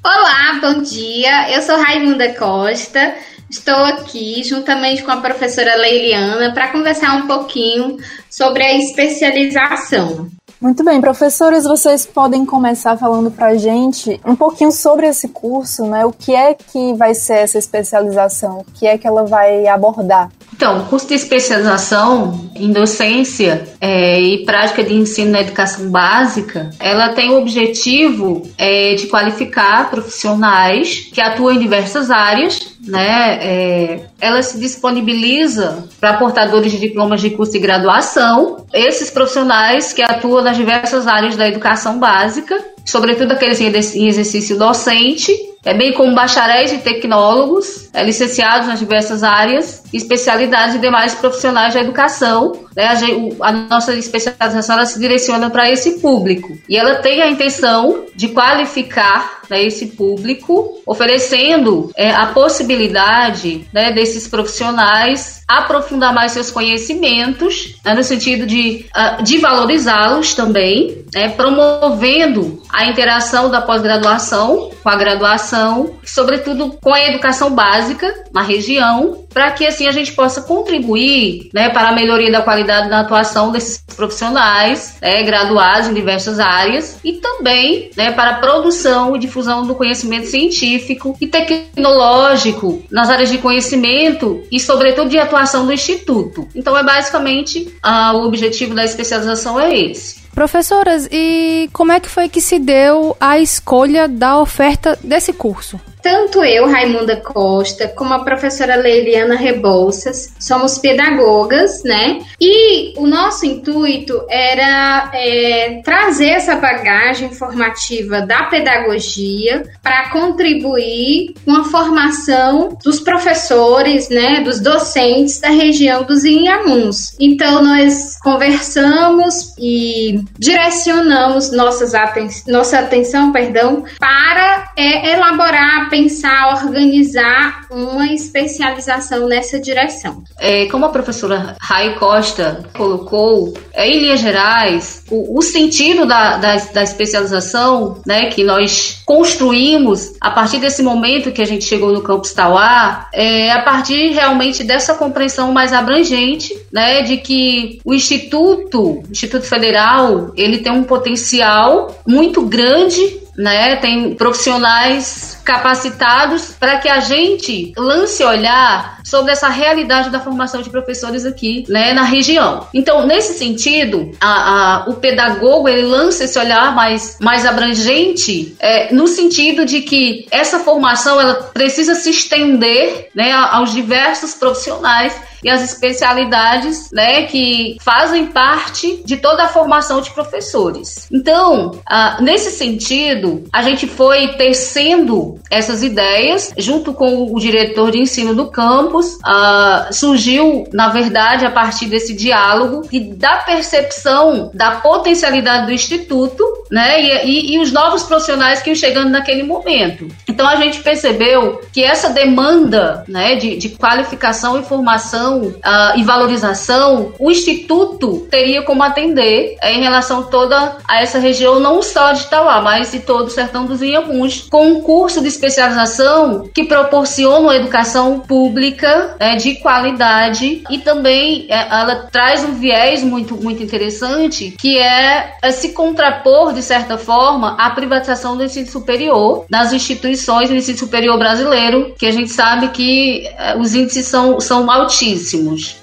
Olá, 0.05 0.61
bom 0.61 0.83
dia. 0.83 1.51
Eu 1.51 1.63
sou 1.63 1.77
Raimunda 1.79 2.31
Costa. 2.35 3.15
Estou 3.49 3.85
aqui 3.87 4.43
juntamente 4.45 5.03
com 5.03 5.13
a 5.13 5.17
professora 5.17 5.77
Leiliana 5.77 6.53
para 6.53 6.69
conversar 6.69 7.17
um 7.17 7.27
pouquinho 7.27 7.97
sobre 8.29 8.63
a 8.63 8.77
especialização. 8.77 10.29
Muito 10.61 10.85
bem, 10.85 11.01
professores, 11.01 11.65
vocês 11.65 12.05
podem 12.05 12.45
começar 12.45 12.99
falando 12.99 13.31
pra 13.31 13.55
gente 13.55 14.21
um 14.27 14.37
pouquinho 14.37 14.73
sobre 14.73 15.07
esse 15.07 15.29
curso, 15.29 15.87
né? 15.87 16.05
O 16.05 16.13
que 16.13 16.35
é 16.35 16.53
que 16.53 16.93
vai 16.95 17.15
ser 17.15 17.39
essa 17.39 17.57
especialização? 17.57 18.59
O 18.59 18.65
que 18.75 18.87
é 18.87 18.99
que 18.99 19.07
ela 19.07 19.25
vai 19.25 19.67
abordar? 19.67 20.31
Então, 20.57 20.79
o 20.79 20.85
curso 20.85 21.09
de 21.09 21.15
especialização 21.15 22.49
em 22.55 22.71
docência 22.71 23.69
eh, 23.81 24.21
e 24.21 24.45
prática 24.45 24.85
de 24.85 24.95
ensino 24.95 25.33
na 25.33 25.41
educação 25.41 25.91
básica, 25.91 26.71
ela 26.79 27.09
tem 27.09 27.31
o 27.31 27.39
objetivo 27.39 28.49
eh, 28.57 28.95
de 28.95 29.09
qualificar 29.09 29.91
profissionais 29.91 31.09
que 31.13 31.21
atuam 31.21 31.57
em 31.57 31.59
diversas 31.59 32.09
áreas, 32.09 32.61
né? 32.87 33.39
Eh, 33.43 34.01
ela 34.21 34.41
se 34.43 34.57
disponibiliza 34.61 35.89
para 35.99 36.19
portadores 36.19 36.71
de 36.71 36.79
diplomas 36.79 37.21
de 37.21 37.31
curso 37.31 37.51
de 37.51 37.59
graduação, 37.59 38.65
esses 38.73 39.11
profissionais 39.11 39.93
que 39.93 40.03
atuam 40.03 40.45
nas 40.45 40.57
diversas 40.57 41.09
áreas 41.09 41.35
da 41.35 41.49
educação 41.49 41.99
básica, 41.99 42.65
sobretudo 42.87 43.33
aqueles 43.33 43.61
em 43.61 44.07
exercício 44.07 44.57
docente, 44.57 45.33
é 45.65 45.73
bem 45.73 45.93
como 45.93 46.15
bacharéis 46.15 46.73
e 46.73 46.79
tecnólogos, 46.79 47.89
é, 47.93 48.03
licenciados 48.05 48.69
nas 48.69 48.79
diversas 48.79 49.23
áreas, 49.23 49.83
especialidades 49.93 50.75
e 50.75 50.79
demais 50.79 51.15
profissionais 51.15 51.73
da 51.73 51.81
educação. 51.81 52.64
Né? 52.77 52.87
A, 52.87 52.95
gen- 52.95 53.15
o- 53.15 53.45
a 53.45 53.53
nossa 53.53 53.95
especialização 53.95 54.77
ela 54.77 54.87
se 54.87 54.99
direciona 54.99 55.51
para 55.51 55.71
esse 55.71 56.01
público 56.01 56.57
e 56.69 56.77
ela 56.77 56.97
tem 56.97 57.23
a 57.23 57.31
intenção 57.31 58.05
de 58.15 58.29
qualificar 58.29 59.43
né, 59.51 59.63
esse 59.63 59.89
público, 59.89 60.81
oferecendo 60.87 61.91
é, 61.97 62.11
a 62.11 62.27
possibilidade 62.27 63.67
né, 63.73 63.93
desses 63.93 64.27
profissionais 64.27 65.43
aprofundar 65.47 66.15
mais 66.15 66.33
seus 66.33 66.51
conhecimentos, 66.51 67.77
né, 67.85 67.93
no 67.95 68.03
sentido 68.03 68.47
de, 68.47 68.87
ah, 68.95 69.21
de 69.23 69.37
valorizá-los 69.39 70.33
também, 70.35 71.05
né, 71.15 71.29
promovendo 71.29 72.63
a 72.73 72.87
interação 72.87 73.51
da 73.51 73.61
pós-graduação 73.61 74.71
com 74.83 74.89
a 74.89 74.97
graduação, 74.97 75.95
sobretudo 76.05 76.79
com 76.83 76.93
a 76.93 77.01
educação 77.09 77.51
básica 77.51 78.13
na 78.33 78.43
região, 78.43 79.25
para 79.33 79.51
que 79.51 79.67
assim 79.67 79.87
a 79.87 79.93
gente 79.93 80.13
possa 80.13 80.43
contribuir 80.43 81.51
né, 81.53 81.69
para 81.69 81.89
a 81.89 81.93
melhoria 81.93 82.31
da 82.31 82.41
qualidade 82.43 82.64
da 82.65 83.01
atuação 83.01 83.53
desses 83.53 83.83
profissionais 83.95 84.97
né, 85.01 85.23
graduados 85.23 85.89
em 85.89 85.95
diversas 85.95 86.41
áreas 86.41 86.99
e 87.05 87.15
também 87.15 87.91
né, 87.97 88.13
para 88.13 88.31
a 88.31 88.35
produção 88.35 89.15
e 89.15 89.19
difusão 89.19 89.67
do 89.67 89.75
conhecimento 89.75 90.27
científico 90.27 91.17
e 91.21 91.27
tecnológico 91.27 92.83
nas 92.91 93.09
áreas 93.09 93.31
de 93.31 93.39
conhecimento 93.39 94.43
e, 94.51 94.59
sobretudo, 94.59 95.09
de 95.09 95.19
atuação 95.19 95.67
do 95.67 95.73
Instituto. 95.73 96.49
Então, 96.55 96.77
é 96.77 96.83
basicamente 96.83 97.75
ah, 97.83 98.13
o 98.15 98.27
objetivo 98.27 98.75
da 98.75 98.85
especialização 98.85 99.59
é 99.61 99.77
esse. 99.77 100.25
Professoras, 100.35 101.09
e 101.13 101.71
como 101.73 101.93
é 101.93 102.01
que 102.01 102.09
foi 102.09 102.29
que 102.29 102.41
se 102.41 102.59
deu 102.59 103.17
a 103.21 103.39
escolha 103.39 104.09
da 104.09 104.41
oferta 104.41 104.99
desse 105.03 105.33
curso? 105.33 105.79
Tanto 106.05 106.45
eu, 106.45 106.69
Raimunda 106.69 107.17
Costa, 107.17 107.89
como 107.89 108.13
a 108.13 108.23
professora 108.23 108.77
Leiliana 108.77 109.37
Rebouças, 109.37 110.35
somos 110.39 110.77
pedagogas, 110.77 111.83
né? 111.83 112.21
E 112.39 112.93
o 112.99 113.07
nosso 113.07 113.47
intuito 113.47 114.23
era 114.29 115.11
é, 115.15 115.81
trazer 115.83 116.29
essa 116.29 116.57
bagagem 116.57 117.33
formativa 117.33 118.21
da 118.21 118.43
pedagogia 118.45 119.63
para 119.83 120.11
contribuir 120.11 121.33
com 121.43 121.57
a 121.57 121.65
formação 121.65 122.77
dos 122.85 123.01
professores, 123.01 124.11
né, 124.11 124.43
dos 124.43 124.61
docentes 124.61 125.41
da 125.41 125.49
região 125.49 126.03
dos 126.03 126.23
Inhamuns. 126.23 127.17
Então, 127.19 127.63
nós 127.63 128.19
conversamos 128.21 129.55
e 129.59 130.23
direcionamos 130.39 131.51
nossas 131.51 131.95
aten 131.95 132.29
nossa 132.47 132.81
atenção 132.81 133.33
perdão, 133.33 133.85
para 133.99 134.71
é, 134.77 135.13
elaborar, 135.13 135.89
pensar, 135.95 136.65
organizar 136.65 137.69
uma 137.71 138.13
especialização 138.13 139.29
nessa 139.29 139.61
direção. 139.61 140.25
É, 140.41 140.67
como 140.67 140.85
a 140.87 140.89
professora 140.89 141.55
Rai 141.61 141.95
Costa 141.95 142.65
colocou, 142.77 143.55
é, 143.73 143.89
em 143.89 144.01
linhas 144.01 144.19
gerais, 144.19 145.05
o, 145.09 145.39
o 145.39 145.41
sentido 145.41 146.05
da, 146.05 146.37
da, 146.37 146.57
da 146.57 146.83
especialização 146.83 148.03
né, 148.05 148.27
que 148.27 148.43
nós 148.43 149.03
construímos 149.07 150.15
a 150.21 150.33
partir 150.33 150.59
desse 150.59 150.83
momento 150.83 151.31
que 151.31 151.41
a 151.41 151.47
gente 151.47 151.65
chegou 151.65 151.93
no 151.93 152.03
campus 152.03 152.33
Tauá, 152.33 153.09
é 153.13 153.53
a 153.53 153.63
partir 153.63 154.11
realmente 154.11 154.65
dessa 154.65 154.95
compreensão 154.95 155.53
mais 155.53 155.73
abrangente, 155.73 156.53
né, 156.73 157.03
de 157.03 157.19
que 157.19 157.81
o 157.85 157.95
Instituto, 157.95 159.01
o 159.01 159.05
Instituto 159.09 159.45
Federal, 159.45 160.33
ele 160.37 160.59
tem 160.59 160.73
um 160.73 160.83
potencial 160.83 161.95
muito 162.05 162.43
grande 162.43 163.23
né? 163.37 163.77
Tem 163.77 164.15
profissionais 164.15 165.41
capacitados 165.45 166.55
para 166.59 166.79
que 166.79 166.89
a 166.89 167.01
gente 167.01 167.73
lance 167.77 168.25
olhar 168.25 168.99
sobre 169.05 169.33
essa 169.33 169.49
realidade 169.49 170.09
da 170.11 170.19
formação 170.19 170.63
de 170.63 170.71
professores 170.71 171.27
aqui, 171.27 171.65
né, 171.69 171.93
na 171.93 172.03
região. 172.03 172.67
Então, 172.73 173.07
nesse 173.07 173.39
sentido, 173.39 174.13
a, 174.21 174.85
a, 174.85 174.89
o 174.89 174.95
pedagogo 174.95 175.69
ele 175.69 175.83
lança 175.83 176.25
esse 176.25 176.39
olhar 176.39 176.75
mais, 176.75 177.19
mais 177.21 177.45
abrangente, 177.45 178.57
é, 178.59 178.93
no 178.95 179.07
sentido 179.07 179.67
de 179.67 179.83
que 179.83 180.27
essa 180.31 180.61
formação 180.61 181.21
ela 181.21 181.35
precisa 181.35 181.95
se 181.95 182.11
estender, 182.11 183.11
né, 183.15 183.33
aos 183.33 183.73
diversos 183.73 184.35
profissionais 184.35 185.15
e 185.45 185.51
as 185.51 185.63
especialidades, 185.63 186.91
né, 186.91 187.25
que 187.25 187.77
fazem 187.81 188.27
parte 188.27 189.03
de 189.05 189.19
toda 189.19 189.45
a 189.45 189.49
formação 189.49 190.01
de 190.01 190.11
professores. 190.11 191.07
Então, 191.13 191.79
ah, 191.87 192.17
nesse 192.21 192.51
sentido, 192.51 193.45
a 193.53 193.63
gente 193.63 193.87
foi 193.87 194.29
tecendo 194.29 195.39
essas 195.51 195.83
ideias 195.83 196.53
junto 196.57 196.95
com 196.95 197.31
o 197.33 197.39
diretor 197.39 197.91
de 197.91 198.01
ensino 198.01 198.35
do 198.35 198.51
campus. 198.51 199.19
Ah, 199.23 199.89
surgiu, 199.93 200.67
na 200.73 200.89
verdade, 200.89 201.45
a 201.45 201.51
partir 201.51 201.87
desse 201.87 202.15
diálogo 202.15 202.89
e 202.91 202.99
da 203.01 203.37
percepção 203.37 204.51
da 204.55 204.77
potencialidade 204.77 205.67
do 205.67 205.73
instituto, 205.73 206.43
né, 206.71 207.03
e, 207.03 207.27
e, 207.27 207.55
e 207.55 207.59
os 207.59 207.71
novos 207.71 208.05
profissionais 208.05 208.63
que 208.63 208.71
iam 208.71 208.75
chegando 208.75 209.11
naquele 209.11 209.43
momento. 209.43 210.09
Então, 210.27 210.49
a 210.49 210.57
gente 210.57 210.81
percebeu 210.81 211.61
que 211.73 211.83
essa 211.83 212.11
demanda, 212.11 213.05
né, 213.07 213.35
de, 213.35 213.57
de 213.57 213.69
qualificação 213.71 214.59
e 214.59 214.63
formação 214.63 215.34
uh, 215.37 215.97
e 215.97 216.03
valorização, 216.03 217.13
o 217.19 217.31
Instituto 217.31 218.27
teria 218.31 218.63
como 218.63 218.83
atender 218.83 219.57
é, 219.61 219.73
em 219.73 219.83
relação 219.83 220.25
toda 220.25 220.77
a 220.87 221.01
essa 221.01 221.19
região, 221.19 221.61
não 221.61 221.83
só 221.83 222.13
de 222.13 222.23
Itauá, 222.23 222.61
mas 222.61 222.93
de 222.93 223.01
todo 223.01 223.27
o 223.27 223.31
sertão 223.31 223.67
dos 223.67 223.83
Inhamuns, 223.83 224.47
com 224.51 224.67
um 224.67 224.81
curso 224.81 225.21
de 225.21 225.29
especialização 225.29 226.49
que 226.55 226.65
proporciona 226.65 227.39
uma 227.39 227.57
educação 227.57 228.21
pública 228.21 229.17
é, 229.19 229.37
de 229.37 229.57
qualidade 229.57 230.63
e 230.71 230.79
também 230.79 231.47
é, 231.49 231.69
ela 231.69 232.09
traz 232.11 232.45
um 232.45 232.55
viés 232.55 233.03
muito, 233.03 233.37
muito 233.37 233.63
interessante 233.63 234.55
que 234.59 234.79
é, 234.79 235.35
é 235.43 235.51
se 235.51 235.71
contrapor, 235.71 236.53
de 236.53 236.63
certa 236.63 236.99
forma, 236.99 237.57
à 237.59 237.71
privatização 237.71 238.37
do 238.37 238.45
ensino 238.45 238.67
superior 238.67 239.45
nas 239.51 239.73
instituições 239.73 240.49
do 240.49 240.55
ensino 240.55 240.79
superior 240.79 241.19
brasileiro, 241.19 241.95
que 241.99 242.07
a 242.07 242.13
gente 242.13 242.31
sabe 242.31 242.69
que 242.69 243.29
os 243.59 243.75
índices 243.75 244.07
são, 244.07 244.41
são 244.41 244.71
altíssimos. 244.71 245.24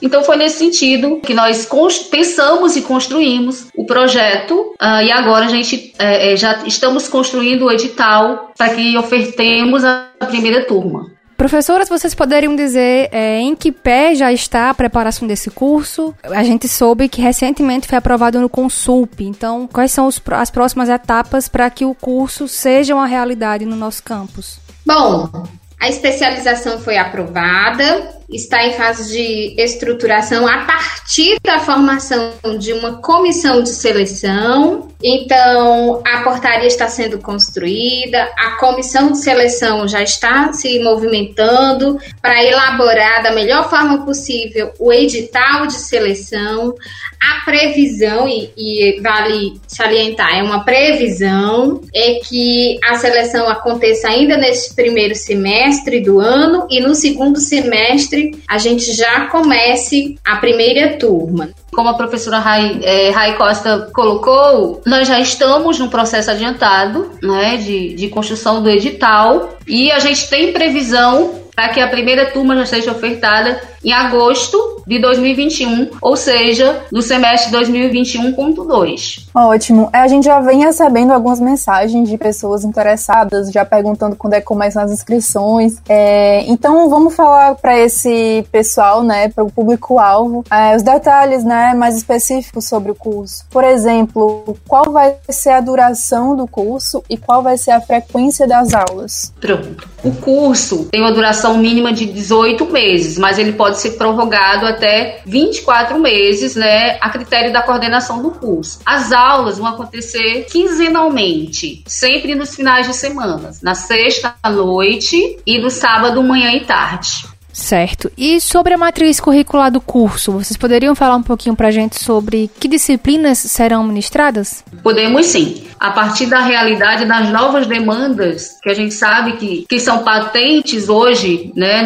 Então 0.02 0.24
foi 0.24 0.38
nesse 0.38 0.58
sentido 0.58 1.20
que 1.22 1.34
nós 1.34 1.68
pensamos 2.10 2.76
e 2.76 2.82
construímos 2.82 3.68
o 3.76 3.86
projeto 3.86 4.74
uh, 4.82 5.02
e 5.04 5.12
agora 5.12 5.46
a 5.46 5.50
gente 5.50 5.94
é, 5.98 6.36
já 6.36 6.64
estamos 6.66 7.08
construindo 7.08 7.66
o 7.66 7.72
edital 7.72 8.52
para 8.58 8.74
que 8.76 8.98
ofertemos 8.98 9.84
a 9.84 10.08
primeira 10.28 10.66
turma. 10.66 11.12
Professoras, 11.42 11.90
vocês 11.90 12.14
poderiam 12.14 12.56
dizer 12.56 13.10
é, 13.12 13.40
em 13.40 13.56
que 13.56 13.72
pé 13.72 14.14
já 14.14 14.32
está 14.32 14.70
a 14.70 14.76
preparação 14.76 15.28
desse 15.28 15.50
curso? 15.50 16.14
A 16.24 16.44
gente 16.44 16.68
soube 16.68 17.10
que 17.10 17.20
recentemente 17.20 17.88
foi 17.88 17.98
aprovado 17.98 18.40
no 18.40 18.48
Consulp. 18.48 19.22
Então, 19.22 19.68
quais 19.68 19.92
são 19.92 20.06
os, 20.06 20.22
as 20.34 20.52
próximas 20.52 20.88
etapas 20.88 21.50
para 21.50 21.68
que 21.72 21.84
o 21.84 21.96
curso 21.96 22.48
seja 22.48 22.94
uma 22.94 23.08
realidade 23.08 23.66
no 23.66 23.76
nosso 23.76 24.04
campus? 24.04 24.60
Bom, 24.86 25.48
a 25.80 25.90
especialização 25.90 26.78
foi 26.78 26.98
aprovada, 26.98 28.21
está 28.32 28.66
em 28.66 28.74
fase 28.74 29.12
de 29.12 29.62
estruturação 29.62 30.48
a 30.48 30.66
partir 30.66 31.38
da 31.44 31.60
formação 31.60 32.34
de 32.60 32.74
uma 32.74 33.02
comissão 33.02 33.62
de 33.62 33.70
seleção. 33.70 34.90
Então, 35.04 36.02
a 36.06 36.22
portaria 36.22 36.68
está 36.68 36.88
sendo 36.88 37.18
construída, 37.18 38.32
a 38.38 38.52
comissão 38.60 39.12
de 39.12 39.18
seleção 39.18 39.88
já 39.88 40.02
está 40.02 40.54
se 40.54 40.80
movimentando 40.80 42.00
para 42.22 42.44
elaborar 42.44 43.24
da 43.24 43.32
melhor 43.32 43.70
forma 43.70 44.06
possível 44.06 44.72
o 44.80 44.94
edital 44.94 45.66
de 45.66 45.74
seleção. 45.74 46.76
A 47.20 47.46
previsão, 47.46 48.28
e, 48.28 48.52
e 48.58 49.00
vale 49.02 49.60
salientar, 49.68 50.38
é 50.38 50.44
uma 50.44 50.64
previsão, 50.64 51.82
é 51.94 52.16
que 52.16 52.80
a 52.84 52.96
seleção 52.96 53.48
aconteça 53.48 54.08
ainda 54.08 54.38
neste 54.38 54.74
primeiro 54.74 55.16
semestre 55.16 56.00
do 56.00 56.20
ano 56.20 56.68
e 56.70 56.80
no 56.80 56.96
segundo 56.96 57.40
semestre 57.40 58.21
a 58.48 58.58
gente 58.58 58.94
já 58.94 59.28
comece 59.28 60.18
a 60.26 60.38
primeira 60.38 60.98
turma. 60.98 61.50
Como 61.72 61.90
a 61.90 61.94
professora 61.94 62.40
Rai, 62.40 62.80
é, 62.84 63.10
Rai 63.12 63.38
Costa 63.38 63.90
colocou, 63.94 64.82
nós 64.86 65.08
já 65.08 65.20
estamos 65.20 65.80
no 65.80 65.90
processo 65.90 66.32
adiantado 66.32 67.12
né, 67.22 67.58
de, 67.58 67.94
de 67.94 68.10
construção 68.10 68.62
do 68.62 68.70
edital 68.70 69.58
e 69.68 69.92
a 69.92 70.00
gente 70.00 70.30
tem 70.30 70.52
previsão 70.52 71.42
para 71.56 71.70
que 71.70 71.80
a 71.80 71.88
primeira 71.88 72.26
turma 72.28 72.56
já 72.56 72.66
seja 72.66 72.92
ofertada 72.92 73.71
em 73.84 73.92
agosto 73.92 74.82
de 74.86 75.00
2021, 75.00 75.90
ou 76.02 76.16
seja, 76.16 76.84
no 76.92 77.02
semestre 77.02 77.52
2021.2. 77.52 79.28
Ótimo. 79.34 79.90
É, 79.94 80.00
a 80.00 80.08
gente 80.08 80.26
já 80.26 80.40
vem 80.40 80.60
recebendo 80.60 81.12
algumas 81.12 81.40
mensagens 81.40 82.10
de 82.10 82.18
pessoas 82.18 82.64
interessadas, 82.64 83.52
já 83.52 83.64
perguntando 83.66 84.16
quando 84.16 84.34
é 84.34 84.40
que 84.40 84.46
começam 84.46 84.84
as 84.84 84.92
inscrições. 84.92 85.78
É, 85.88 86.44
então 86.48 86.90
vamos 86.90 87.16
falar 87.16 87.56
para 87.56 87.78
esse 87.78 88.46
pessoal, 88.52 89.04
né, 89.04 89.30
para 89.30 89.44
o 89.44 89.52
público-alvo, 89.52 90.44
é, 90.52 90.76
os 90.76 90.84
detalhes, 90.84 91.44
né, 91.44 91.74
mais 91.74 91.96
específicos 91.96 92.68
sobre 92.68 92.92
o 92.92 92.96
curso. 92.96 93.46
Por 93.50 93.64
exemplo, 93.64 94.58
qual 94.68 94.92
vai 94.92 95.16
ser 95.30 95.52
a 95.52 95.62
duração 95.62 96.36
do 96.36 96.48
curso 96.48 97.04
e 97.10 97.18
qual 97.18 97.42
vai 97.42 97.58
ser 97.58 97.72
a 97.72 97.82
frequência 97.82 98.48
das 98.48 98.74
aulas? 98.74 99.34
Pronto. 99.40 99.90
O 100.04 100.12
curso 100.12 100.88
tem 100.92 101.02
uma 101.02 101.12
duração 101.12 101.58
mínima 101.58 101.94
de 101.94 102.06
18 102.06 102.66
meses, 102.72 103.18
mas 103.18 103.38
ele 103.38 103.54
pode 103.72 103.80
ser 103.80 103.92
prorrogado 103.92 104.66
até 104.66 105.22
24 105.26 105.98
meses, 105.98 106.56
né, 106.56 106.98
a 107.00 107.10
critério 107.10 107.54
da 107.54 107.62
coordenação 107.62 108.22
do 108.22 108.32
curso. 108.32 108.80
As 108.86 109.14
aulas 109.14 109.58
vão 109.58 109.68
acontecer 109.68 110.46
quinzenalmente, 110.52 111.84
sempre 111.88 112.36
nos 112.36 112.54
finais 112.54 112.86
de 112.86 112.94
semana, 112.94 113.52
na 113.64 113.74
sexta 113.74 114.36
à 114.44 114.50
noite 114.50 115.38
e 115.46 115.58
no 115.58 115.70
sábado 115.70 116.22
manhã 116.22 116.52
e 116.52 116.66
tarde. 116.66 117.32
Certo. 117.54 118.12
E 118.18 118.40
sobre 118.40 118.74
a 118.74 118.78
matriz 118.78 119.20
curricular 119.20 119.72
do 119.72 119.82
curso, 119.82 120.32
vocês 120.32 120.58
poderiam 120.58 120.96
falar 120.96 121.16
um 121.16 121.24
pouquinho 121.24 121.56
pra 121.56 121.72
gente 121.72 122.00
sobre 122.00 122.50
que 122.60 122.68
disciplinas 122.68 123.40
serão 123.40 123.84
ministradas? 123.84 124.64
Podemos 124.82 125.26
sim. 125.26 125.68
A 125.80 125.92
partir 125.92 126.28
da 126.28 126.40
realidade 126.40 127.06
das 127.06 127.30
novas 127.30 127.68
demandas 127.68 128.58
que 128.62 128.70
a 128.70 128.74
gente 128.74 128.94
sabe 128.94 129.34
que, 129.34 129.66
que 129.68 129.80
são 129.80 130.04
patentes 130.04 130.88
hoje, 130.90 131.52
né, 131.56 131.84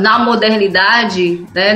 na 0.00 0.18
modernidade, 0.18 1.44
né, 1.54 1.74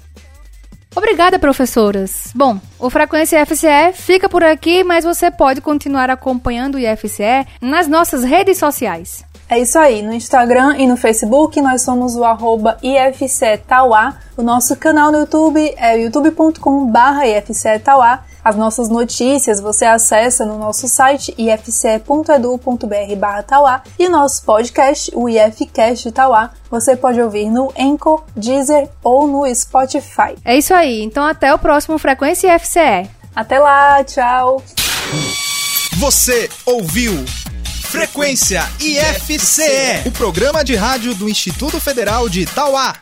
Obrigada, 0.95 1.39
professoras. 1.39 2.32
Bom, 2.34 2.59
o 2.78 2.91
Frequência 2.91 3.41
IFCE 3.43 3.93
fica 3.95 4.28
por 4.28 4.43
aqui, 4.43 4.82
mas 4.82 5.05
você 5.05 5.30
pode 5.30 5.61
continuar 5.61 6.11
acompanhando 6.11 6.74
o 6.74 6.78
IFCE 6.78 7.47
nas 7.61 7.86
nossas 7.86 8.24
redes 8.24 8.59
sociais. 8.59 9.24
É 9.51 9.59
isso 9.59 9.78
aí, 9.78 10.03
no 10.03 10.12
Instagram 10.12 10.76
e 10.76 10.86
no 10.86 10.97
Facebook 10.97 11.59
nós 11.62 11.80
somos 11.80 12.16
o 12.16 12.22
arroba 12.22 12.76
IFCTauá. 12.82 14.18
O 14.36 14.43
nosso 14.43 14.76
canal 14.76 15.11
no 15.11 15.20
YouTube 15.20 15.74
é 15.78 15.99
youtube.com.br 16.03 17.24
IFCTauá. 17.24 18.24
As 18.49 18.57
nossas 18.57 18.88
notícias 18.88 19.61
você 19.61 19.84
acessa 19.84 20.46
no 20.46 20.57
nosso 20.57 20.88
site 20.88 21.34
ifce.edu.br 21.36 23.16
barra 23.18 23.42
Tauá 23.42 23.82
e 23.99 24.07
o 24.07 24.11
nosso 24.11 24.42
podcast, 24.42 25.11
o 25.14 25.28
IFCast 25.28 26.11
Tauá, 26.12 26.53
você 26.70 26.96
pode 26.96 27.20
ouvir 27.20 27.51
no 27.51 27.70
Anchor, 27.78 28.24
Deezer 28.34 28.88
ou 29.05 29.26
no 29.26 29.55
Spotify. 29.55 30.34
É 30.42 30.57
isso 30.57 30.72
aí, 30.72 31.03
então 31.03 31.26
até 31.26 31.53
o 31.53 31.59
próximo 31.59 31.99
Frequência 31.99 32.57
IFCE. 32.57 33.11
Até 33.36 33.59
lá, 33.59 34.03
tchau! 34.03 34.62
Você 35.99 36.49
ouviu 36.64 37.22
Frequência 37.82 38.62
IFCE, 38.80 40.09
o 40.09 40.11
programa 40.12 40.64
de 40.64 40.74
rádio 40.74 41.14
do 41.14 41.28
Instituto 41.28 41.78
Federal 41.78 42.30
de 42.30 42.46
Tauá. 42.46 42.94